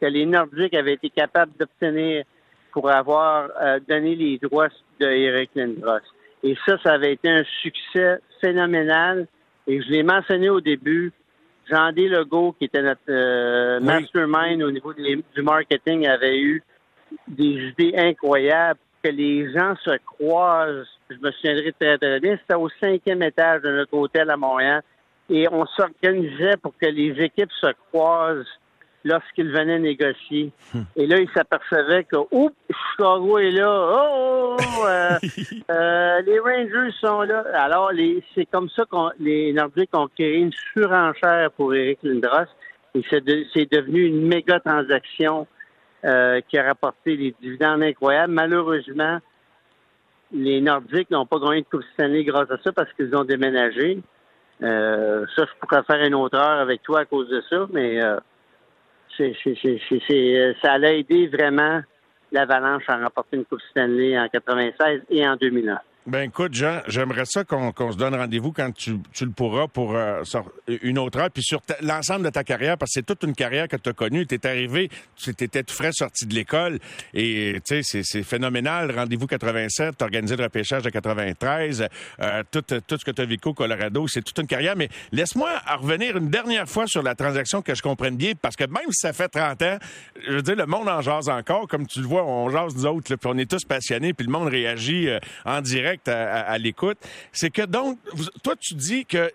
que 0.00 0.06
les 0.06 0.26
Nordiques 0.26 0.74
avaient 0.74 0.94
été 0.94 1.08
capables 1.10 1.52
d'obtenir 1.58 2.24
pour 2.72 2.90
avoir 2.90 3.48
euh, 3.62 3.80
donné 3.88 4.14
les 4.14 4.38
droits 4.38 4.68
de 5.00 5.06
Eric 5.06 5.50
Lindros. 5.54 6.00
Et 6.42 6.54
ça, 6.66 6.76
ça 6.82 6.92
avait 6.92 7.14
été 7.14 7.30
un 7.30 7.44
succès 7.62 8.18
phénoménal. 8.40 9.26
Et 9.66 9.80
je 9.82 9.88
l'ai 9.90 10.02
mentionné 10.02 10.50
au 10.50 10.60
début, 10.60 11.12
Jean-D 11.70 12.08
Legault, 12.08 12.54
qui 12.58 12.66
était 12.66 12.82
notre 12.82 13.00
euh, 13.08 13.78
Oui. 13.80 13.86
mastermind 13.86 14.62
au 14.62 14.70
niveau 14.70 14.92
du 14.92 15.42
marketing, 15.42 16.06
avait 16.06 16.38
eu 16.38 16.62
des 17.26 17.70
idées 17.70 17.94
incroyables, 17.96 18.78
que 19.02 19.10
les 19.10 19.52
gens 19.52 19.74
se 19.84 19.96
croisent. 19.98 20.86
Je 21.10 21.16
me 21.20 21.30
souviendrai 21.32 21.72
très, 21.78 21.98
très 21.98 22.20
bien. 22.20 22.36
C'était 22.40 22.54
au 22.54 22.68
cinquième 22.80 23.22
étage 23.22 23.62
de 23.62 23.70
notre 23.70 23.94
hôtel 23.94 24.30
à 24.30 24.36
Montréal. 24.36 24.82
Et 25.30 25.46
on 25.50 25.66
s'organisait 25.66 26.56
pour 26.62 26.72
que 26.80 26.86
les 26.86 27.10
équipes 27.22 27.52
se 27.60 27.68
croisent 27.90 28.46
lorsqu'ils 29.04 29.50
venaient 29.50 29.78
négocier. 29.78 30.50
Et 30.96 31.06
là, 31.06 31.18
ils 31.18 31.30
s'apercevaient 31.32 32.04
que, 32.04 32.16
oups, 32.30 32.54
Chicago 32.90 33.38
est 33.38 33.50
là. 33.52 33.70
Oh, 33.70 34.56
oh, 34.58 34.62
oh, 34.80 34.86
euh, 34.86 35.18
euh, 35.70 36.20
les 36.22 36.38
Rangers 36.40 36.92
sont 37.00 37.22
là. 37.22 37.44
Alors, 37.54 37.90
c'est 38.34 38.46
comme 38.46 38.68
ça 38.70 38.84
que 38.90 38.96
les 39.22 39.52
Nordiques 39.52 39.90
ont 39.96 40.08
créé 40.08 40.36
une 40.38 40.52
surenchère 40.72 41.50
pour 41.52 41.74
Eric 41.74 41.98
Lindros. 42.02 42.48
Et 42.94 43.02
c'est 43.08 43.22
de- 43.24 43.44
c'est 43.54 43.70
devenu 43.70 44.06
une 44.06 44.26
méga 44.26 44.58
transaction 44.60 45.46
euh, 46.04 46.40
qui 46.48 46.58
a 46.58 46.64
rapporté 46.64 47.16
des 47.16 47.34
dividendes 47.40 47.82
incroyables. 47.82 48.32
Malheureusement, 48.32 49.18
les 50.32 50.60
Nordiques 50.60 51.10
n'ont 51.10 51.26
pas 51.26 51.38
gagné 51.38 51.62
de 51.62 51.66
Coupe 51.66 51.84
Stanley 51.94 52.24
grâce 52.24 52.50
à 52.50 52.58
ça 52.58 52.72
parce 52.72 52.92
qu'ils 52.92 53.14
ont 53.16 53.24
déménagé. 53.24 53.98
Euh, 54.62 55.24
ça, 55.36 55.44
je 55.44 55.58
pourrais 55.60 55.82
faire 55.84 56.04
une 56.04 56.14
autre 56.14 56.36
heure 56.36 56.60
avec 56.60 56.82
toi 56.82 57.00
à 57.00 57.04
cause 57.04 57.28
de 57.28 57.42
ça, 57.48 57.66
mais 57.72 58.02
euh, 58.02 58.18
c'est, 59.16 59.34
euh, 59.46 60.54
ça 60.62 60.72
allait 60.72 61.00
aider 61.00 61.28
vraiment 61.28 61.80
l'Avalanche 62.32 62.84
à 62.88 62.98
remporter 62.98 63.36
une 63.36 63.44
Coupe 63.44 63.60
Stanley 63.70 64.18
en 64.18 64.28
96 64.28 65.02
et 65.10 65.26
en 65.26 65.36
2001. 65.36 65.78
Ben 66.10 66.22
écoute, 66.22 66.54
Jean, 66.54 66.80
j'aimerais 66.88 67.26
ça 67.26 67.44
qu'on 67.44 67.92
se 67.92 67.98
donne 67.98 68.14
rendez-vous 68.14 68.50
quand 68.50 68.72
tu, 68.74 68.96
tu 69.12 69.26
le 69.26 69.30
pourras 69.30 69.66
pour 69.68 69.94
euh, 69.94 70.22
une 70.80 70.98
autre 70.98 71.18
heure, 71.18 71.30
puis 71.30 71.42
sur 71.42 71.60
l'ensemble 71.82 72.24
de 72.24 72.30
ta 72.30 72.44
carrière, 72.44 72.78
parce 72.78 72.92
que 72.92 73.00
c'est 73.00 73.04
toute 73.04 73.24
une 73.24 73.34
carrière 73.34 73.68
que 73.68 73.76
tu 73.76 73.90
as 73.90 73.92
connue. 73.92 74.26
Tu 74.26 74.36
es 74.36 74.46
arrivé, 74.46 74.88
tu 75.16 75.28
étais 75.28 75.62
tout 75.62 75.74
frais 75.74 75.90
sorti 75.92 76.24
de 76.24 76.34
l'école, 76.34 76.78
et 77.12 77.60
tu 77.62 77.82
sais, 77.82 78.00
c'est- 78.02 78.22
phénoménal. 78.22 78.90
Rendez-vous 78.90 79.26
87, 79.26 79.98
tu 79.98 80.02
organisé 80.04 80.34
le 80.36 80.44
repêchage 80.44 80.82
de 80.82 80.88
93, 80.88 81.86
euh, 82.20 82.42
tout, 82.50 82.62
tout 82.62 82.96
ce 82.98 83.04
que 83.04 83.10
tu 83.10 83.20
as 83.20 83.26
vécu 83.26 83.48
au 83.50 83.52
Colorado, 83.54 84.08
c'est 84.08 84.22
toute 84.22 84.38
une 84.38 84.46
carrière. 84.46 84.76
Mais 84.76 84.88
laisse-moi 85.12 85.50
en 85.70 85.76
revenir 85.76 86.16
une 86.16 86.30
dernière 86.30 86.66
fois 86.66 86.86
sur 86.86 87.02
la 87.02 87.14
transaction 87.16 87.60
que 87.60 87.74
je 87.74 87.82
comprenne 87.82 88.16
bien, 88.16 88.32
parce 88.40 88.56
que 88.56 88.64
même 88.64 88.90
si 88.92 89.02
ça 89.02 89.12
fait 89.12 89.28
30 89.28 89.60
ans, 89.60 89.76
je 90.26 90.32
veux 90.32 90.42
dire, 90.42 90.56
le 90.56 90.64
monde 90.64 90.88
en 90.88 91.02
jase 91.02 91.28
encore. 91.28 91.68
Comme 91.68 91.86
tu 91.86 92.00
le 92.00 92.06
vois, 92.06 92.24
on 92.24 92.48
jase 92.48 92.74
nous 92.74 92.86
autres, 92.86 93.14
puis 93.14 93.30
on 93.30 93.36
est 93.36 93.50
tous 93.50 93.66
passionnés, 93.66 94.14
puis 94.14 94.24
le 94.24 94.32
monde 94.32 94.48
réagit 94.48 95.10
euh, 95.10 95.18
en 95.44 95.60
direct 95.60 95.97
à, 96.06 96.12
à- 96.12 96.40
à 96.52 96.58
l'écoute. 96.58 96.98
C'est 97.32 97.50
que 97.50 97.62
donc, 97.62 97.98
toi, 98.44 98.54
tu 98.60 98.74
dis 98.74 99.04
que 99.04 99.30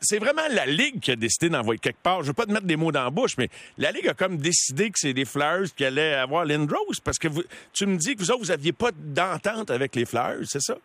c'est 0.00 0.18
vraiment 0.18 0.42
la 0.50 0.66
Ligue 0.66 1.00
qui 1.00 1.10
a 1.10 1.16
décidé 1.16 1.48
d'envoyer 1.48 1.78
quelque 1.78 2.02
part. 2.02 2.22
Je 2.22 2.28
veux 2.28 2.32
pas 2.34 2.44
te 2.46 2.52
mettre 2.52 2.66
des 2.66 2.76
mots 2.76 2.92
dans 2.92 3.04
la 3.04 3.10
bouche, 3.10 3.36
mais 3.38 3.48
la 3.78 3.90
Ligue 3.92 4.08
a 4.08 4.14
comme 4.14 4.36
décidé 4.36 4.90
que 4.90 4.98
c'est 4.98 5.12
les 5.14 5.24
Flyers 5.24 5.74
qui 5.74 5.84
allaient 5.84 6.14
avoir 6.14 6.44
Lindros, 6.44 7.00
parce 7.02 7.18
que 7.18 7.28
vous, 7.28 7.42
tu 7.72 7.86
me 7.86 7.96
dis 7.96 8.14
que 8.14 8.20
vous 8.20 8.30
autres, 8.30 8.40
vous 8.40 8.50
aviez 8.50 8.72
pas 8.72 8.90
d'entente 8.94 9.70
avec 9.70 9.94
les 9.96 10.04
Flyers, 10.04 10.44
c'est 10.44 10.60
ça? 10.60 10.76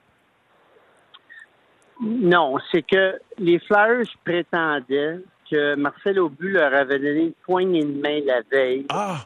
Non, 2.01 2.57
c'est 2.71 2.81
que 2.81 3.19
les 3.37 3.59
Flyers 3.59 4.07
prétendaient 4.23 5.19
que 5.49 5.75
Marcel 5.75 6.17
Aubu 6.19 6.49
leur 6.49 6.73
avait 6.73 6.97
donné 6.97 7.19
une 7.25 7.33
poignée 7.33 7.83
de 7.83 8.01
main 8.01 8.21
la 8.25 8.41
veille 8.49 8.85
Ah! 8.89 9.25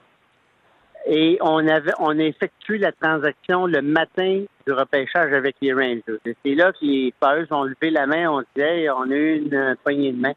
Et 1.06 1.38
on 1.42 1.68
avait 1.68 1.92
on 2.00 2.18
a 2.20 2.24
effectué 2.24 2.78
la 2.78 2.92
transaction 2.92 3.68
le 3.68 3.82
matin 3.82 4.44
du 4.66 4.74
repêchage 4.74 5.34
avec 5.34 5.56
les 5.62 5.74
Rangers. 5.74 6.20
C'est 6.44 6.56
là 6.56 6.72
que 6.72 6.84
les 6.84 7.14
Flyers 7.22 7.52
ont 7.52 7.64
levé 7.64 7.92
la 7.92 8.08
main, 8.08 8.30
on 8.30 8.44
disait 8.56 8.90
on 8.90 9.12
a 9.12 9.16
eu 9.16 9.38
une 9.38 9.54
euh, 9.54 9.76
poignée 9.84 10.12
de 10.12 10.20
main. 10.20 10.34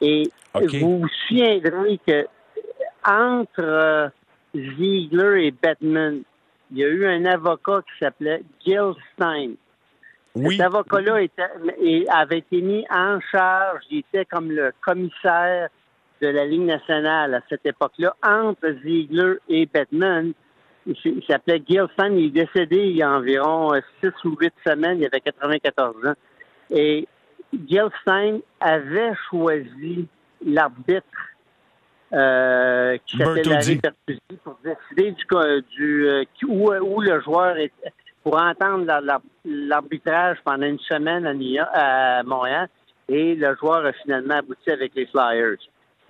Et 0.00 0.24
vous 0.54 1.00
vous 1.00 1.08
souviendrez 1.28 2.00
que 2.06 2.26
entre 3.06 3.60
euh, 3.60 4.08
Ziegler 4.54 5.46
et 5.46 5.50
Batman, 5.50 6.22
il 6.72 6.78
y 6.78 6.84
a 6.84 6.88
eu 6.88 7.06
un 7.06 7.24
avocat 7.26 7.80
qui 7.82 8.04
s'appelait 8.04 8.42
Gil 8.64 8.92
Stein. 9.12 9.52
Oui. 10.34 10.56
Cet 10.56 10.66
avocat-là 10.66 11.20
avait 12.08 12.38
été 12.38 12.60
mis 12.60 12.84
en 12.90 13.20
charge, 13.30 13.82
il 13.90 13.98
était 13.98 14.24
comme 14.24 14.50
le 14.50 14.72
commissaire 14.80 15.68
de 16.20 16.28
la 16.28 16.44
Ligue 16.46 16.62
nationale 16.62 17.34
à 17.34 17.40
cette 17.48 17.66
époque-là, 17.66 18.14
entre 18.22 18.70
Ziegler 18.84 19.34
et 19.48 19.66
Batman. 19.66 20.32
Il, 20.86 21.22
s'appelait 21.26 21.62
Gil 21.66 21.86
il 21.98 22.26
est 22.26 22.44
décédé 22.44 22.76
il 22.76 22.96
y 22.96 23.02
a 23.02 23.10
environ 23.10 23.74
euh, 23.74 23.80
six 24.02 24.12
ou 24.24 24.36
huit 24.38 24.52
semaines, 24.66 24.98
il 25.00 25.06
avait 25.06 25.20
94 25.20 26.06
ans. 26.06 26.12
Et 26.70 27.08
Gil 27.66 27.88
Stein 28.02 28.40
avait 28.60 29.12
choisi 29.30 30.06
l'arbitre 30.44 31.06
euh, 32.12 32.96
qui 33.06 33.16
s'appelait. 33.16 33.42
Larry 33.44 33.76
Bertuzzi 33.76 34.38
pour 34.44 34.58
décider 34.62 35.12
du, 35.12 35.24
du 35.76 36.06
euh, 36.08 36.24
où, 36.46 36.70
où 36.72 37.00
le 37.00 37.20
joueur 37.22 37.56
est 37.56 37.72
pour 38.22 38.36
entendre 38.40 38.84
la- 38.86 39.00
la- 39.00 39.22
l'arbitrage 39.44 40.38
pendant 40.44 40.66
une 40.66 40.78
semaine 40.80 41.26
à 41.72 42.22
Montréal 42.22 42.68
et 43.08 43.34
le 43.34 43.54
joueur 43.56 43.84
a 43.84 43.92
finalement 43.92 44.34
abouti 44.36 44.70
avec 44.70 44.94
les 44.94 45.06
Flyers. 45.06 45.58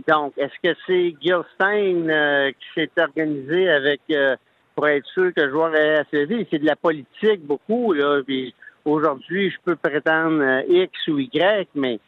Donc, 0.07 0.35
est-ce 0.37 0.55
que 0.62 0.77
c'est 0.87 1.14
Gil 1.21 1.43
Stein 1.55 2.09
euh, 2.09 2.51
qui 2.53 2.67
s'est 2.75 2.90
organisé 3.01 3.71
avec 3.71 4.01
euh, 4.11 4.37
pour 4.75 4.88
être 4.88 5.07
sûr 5.07 5.33
que 5.35 5.40
le 5.40 5.51
joueur 5.51 5.75
est 5.75 5.99
assez 5.99 6.27
C'est 6.51 6.59
de 6.59 6.67
la 6.67 6.77
politique 6.77 7.40
beaucoup, 7.47 7.93
là. 7.93 8.21
Puis 8.23 8.55
aujourd'hui, 8.85 9.51
je 9.51 9.57
peux 9.64 9.77
prétendre 9.77 10.43
euh, 10.43 10.62
X 10.69 11.09
ou 11.09 11.19
Y, 11.19 11.69
mais 11.75 11.99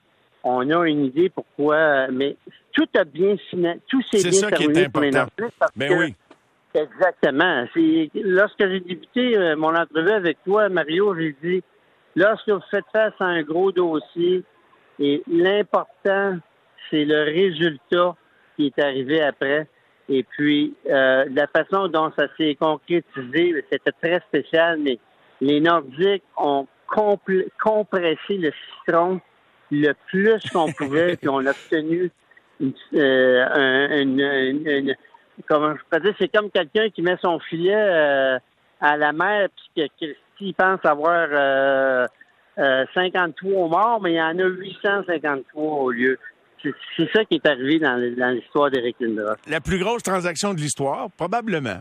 on 0.45 0.69
a 0.71 0.87
une 0.87 1.07
idée 1.07 1.31
pourquoi. 1.31 2.09
Mais 2.09 2.37
tout 2.73 2.89
a 2.99 3.05
bien 3.05 3.37
tout 3.89 4.03
s'est 4.03 4.29
bien 4.29 4.33
ça 4.33 4.51
qui 4.51 4.65
est 4.65 4.73
terminé 4.73 4.89
pour 4.89 5.51
parce 5.59 5.73
Ben 5.77 5.89
que- 5.89 5.95
oui. 5.95 6.15
Exactement. 6.75 7.65
C'est 7.73 8.11
lorsque 8.15 8.61
j'ai 8.61 8.81
débuté 8.81 9.39
euh, 9.39 9.57
mon 9.57 9.75
entrevue 9.75 10.11
avec 10.11 10.37
toi, 10.45 10.69
Mario, 10.69 11.15
j'ai 11.19 11.35
dit 11.43 11.63
lorsque 12.15 12.51
vous 12.51 12.61
faites 12.71 12.85
face 12.93 13.15
à 13.19 13.25
un 13.25 13.43
gros 13.43 13.73
dossier, 13.73 14.43
et 14.99 15.23
l'important, 15.31 16.39
c'est 16.91 17.05
le 17.05 17.23
résultat 17.25 18.15
qui 18.57 18.67
est 18.67 18.79
arrivé 18.83 19.21
après. 19.23 19.67
Et 20.09 20.23
puis 20.23 20.75
euh, 20.89 21.25
la 21.35 21.47
façon 21.49 21.89
dont 21.89 22.13
ça 22.17 22.27
s'est 22.37 22.55
concrétisé, 22.55 23.65
c'était 23.71 23.93
très 24.01 24.21
spécial, 24.29 24.79
mais 24.79 24.99
les 25.41 25.61
Nordiques 25.61 26.23
ont 26.37 26.67
compressé 27.59 28.37
le 28.39 28.53
citron 28.87 29.21
le 29.73 29.93
plus 30.07 30.41
qu'on 30.53 30.73
pouvait, 30.73 31.17
puis 31.21 31.29
on 31.29 31.45
a 31.45 31.51
obtenu 31.51 32.11
une, 32.61 32.73
euh, 32.95 33.47
un- 33.51 34.01
une- 34.01 34.21
une- 34.21 34.69
une- 34.69 34.97
comment 35.49 35.75
je 35.75 35.81
peux 35.91 36.01
dire, 36.01 36.15
c'est 36.21 36.29
comme 36.35 36.51
quelqu'un 36.51 36.89
qui 36.91 37.03
met 37.03 37.17
son 37.21 37.41
filet 37.41 37.75
euh, 37.75 38.39
à 38.81 38.97
la 38.97 39.13
mer 39.13 39.49
puis 39.75 39.89
que 39.99 40.07
Christy 40.39 40.53
pense 40.57 40.85
avoir 40.85 41.27
euh, 41.33 42.07
euh, 42.59 42.85
53 42.95 43.69
morts, 43.69 44.01
mais 44.01 44.13
il 44.13 44.17
y 44.17 44.23
en 44.23 44.39
a 44.39 44.45
853 44.45 45.63
au 45.83 45.91
lieu. 45.91 46.19
C'est 46.63 47.09
ça 47.13 47.25
qui 47.25 47.37
est 47.37 47.47
arrivé 47.47 47.79
dans, 47.79 47.97
dans 48.17 48.31
l'histoire 48.35 48.71
d'Éric 48.71 48.97
Lindros. 49.01 49.35
La 49.49 49.61
plus 49.61 49.79
grosse 49.79 50.03
transaction 50.03 50.53
de 50.55 50.59
l'histoire, 50.61 51.11
probablement. 51.17 51.81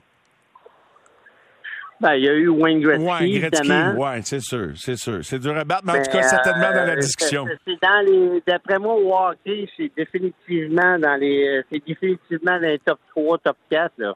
Ben, 2.02 2.16
il 2.16 2.26
y 2.26 2.30
a 2.30 2.34
eu 2.34 2.50
Wayne 2.50 2.82
Gretzky, 2.82 3.06
Ouais, 3.06 3.40
Gretzky, 3.40 3.72
ouais, 3.98 4.22
c'est 4.24 4.42
sûr, 4.42 4.72
c'est 4.76 4.98
sûr. 4.98 5.24
C'est 5.24 5.40
dur 5.40 5.56
à 5.58 5.64
battre, 5.64 5.84
mais 5.86 5.94
en 5.94 5.96
tout 5.96 6.02
Mais, 6.14 6.20
cas, 6.20 6.24
certainement 6.24 6.70
dans 6.72 6.86
la 6.86 6.92
euh, 6.92 6.96
discussion. 6.98 7.46
c'est- 7.48 7.58
C'est 7.66 7.82
dans 7.82 8.02
les, 8.06 8.44
d'après 8.46 8.80
moi, 8.80 8.96
au 8.96 9.14
hockey, 9.16 9.66
c'est 9.78 9.90
définitivement 9.96 11.00
dans 11.00 11.16
les, 11.18 11.62
c'est 11.72 11.82
définitivement 11.88 12.60
dans 12.60 12.68
les 12.68 12.80
top 12.80 13.00
3, 13.16 13.38
top 13.38 13.58
4, 13.70 13.94
là. 14.00 14.14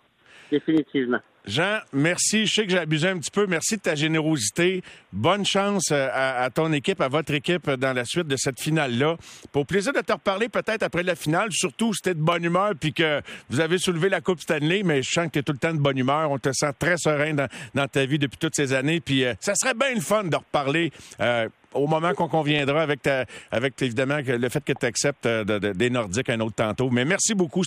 Définitivement. 0.51 1.19
Jean, 1.49 1.79
merci. 1.93 2.45
Je 2.45 2.53
sais 2.53 2.65
que 2.65 2.71
j'ai 2.71 2.77
abusé 2.77 3.07
un 3.07 3.17
petit 3.17 3.31
peu. 3.31 3.47
Merci 3.47 3.77
de 3.77 3.81
ta 3.81 3.95
générosité. 3.95 4.83
Bonne 5.11 5.43
chance 5.45 5.85
euh, 5.91 6.07
à, 6.13 6.47
ton 6.51 6.71
équipe, 6.71 7.01
à 7.01 7.07
votre 7.07 7.33
équipe 7.33 7.67
euh, 7.67 7.75
dans 7.75 7.91
la 7.93 8.05
suite 8.05 8.27
de 8.27 8.35
cette 8.37 8.61
finale-là. 8.61 9.17
Pour 9.51 9.65
plaisir 9.65 9.91
de 9.91 10.01
te 10.01 10.13
reparler 10.13 10.47
peut-être 10.47 10.83
après 10.83 11.01
la 11.01 11.15
finale, 11.15 11.49
surtout 11.51 11.91
si 11.93 12.01
t'es 12.03 12.13
de 12.13 12.21
bonne 12.21 12.43
humeur 12.43 12.73
puis 12.79 12.93
que 12.93 13.21
vous 13.49 13.59
avez 13.59 13.79
soulevé 13.79 14.09
la 14.09 14.21
Coupe 14.21 14.39
Stanley, 14.41 14.83
mais 14.83 15.01
je 15.01 15.09
sens 15.09 15.25
que 15.25 15.31
t'es 15.31 15.43
tout 15.43 15.53
le 15.53 15.57
temps 15.57 15.73
de 15.73 15.79
bonne 15.79 15.97
humeur. 15.97 16.29
On 16.29 16.37
te 16.37 16.51
sent 16.53 16.71
très 16.77 16.97
serein 16.97 17.33
dans, 17.33 17.47
dans 17.73 17.87
ta 17.87 18.05
vie 18.05 18.19
depuis 18.19 18.37
toutes 18.37 18.55
ces 18.55 18.73
années. 18.73 18.99
Puis 18.99 19.25
euh, 19.25 19.33
ça 19.39 19.55
serait 19.55 19.73
bien 19.73 19.95
le 19.95 20.01
fun 20.01 20.25
de 20.25 20.35
reparler. 20.35 20.91
euh, 21.19 21.49
au 21.73 21.87
moment 21.87 22.13
qu'on 22.13 22.27
conviendra 22.27 22.81
avec 22.81 23.01
ta, 23.01 23.25
avec 23.51 23.81
évidemment 23.81 24.19
le 24.25 24.49
fait 24.49 24.63
que 24.63 24.73
tu 24.73 24.85
acceptes 24.85 25.27
des 25.27 25.89
Nordiques 25.89 26.29
un 26.29 26.39
autre 26.39 26.55
tantôt. 26.55 26.89
Mais 26.89 27.05
merci 27.05 27.33
beaucoup. 27.35 27.63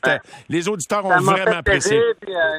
Les 0.49 0.69
auditeurs 0.69 1.05
ont 1.05 1.21
vraiment 1.21 1.59
apprécié. 1.59 2.01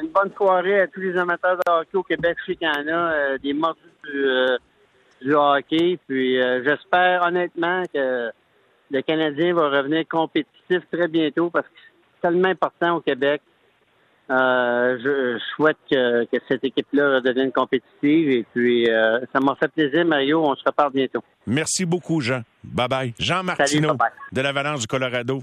une 0.02 0.08
bonne 0.08 0.32
soirée 0.36 0.82
à 0.82 0.86
tous 0.86 1.00
les 1.00 1.16
amateurs 1.16 1.56
de 1.56 1.70
hockey 1.70 1.96
au 1.96 2.02
Québec. 2.02 2.36
Je 2.40 2.52
sais 2.52 2.56
qu'il 2.56 2.68
y 2.68 2.70
en 2.70 2.94
a 2.94 3.38
des 3.38 3.52
mordus 3.52 3.80
du, 4.04 5.26
du, 5.26 5.34
hockey. 5.34 5.98
Puis 6.06 6.40
j'espère 6.64 7.22
honnêtement 7.26 7.82
que 7.92 8.30
le 8.90 9.02
Canadien 9.02 9.54
va 9.54 9.68
revenir 9.68 10.04
compétitif 10.08 10.80
très 10.92 11.08
bientôt 11.08 11.50
parce 11.50 11.66
que 11.66 11.72
c'est 11.74 12.28
tellement 12.28 12.48
important 12.48 12.96
au 12.96 13.00
Québec. 13.00 13.42
Euh, 14.30 14.98
je, 15.04 15.38
souhaite 15.54 15.76
que, 15.90 16.26
cette 16.48 16.64
équipe-là 16.64 17.20
devienne 17.20 17.52
compétitive 17.52 18.30
et 18.30 18.46
puis 18.54 18.88
euh, 18.90 19.20
ça 19.32 19.40
m'a 19.40 19.54
fait 19.56 19.68
plaisir, 19.68 20.04
Mario. 20.06 20.42
On 20.42 20.54
se 20.56 20.64
reparle 20.64 20.92
bientôt. 20.92 21.22
Merci 21.46 21.84
beaucoup, 21.84 22.20
Jean. 22.20 22.42
Bye 22.62 22.88
bye. 22.88 23.14
Jean 23.18 23.42
Martineau 23.42 23.96
de 24.32 24.40
l'Avalanche 24.40 24.80
du 24.80 24.86
Colorado. 24.86 25.42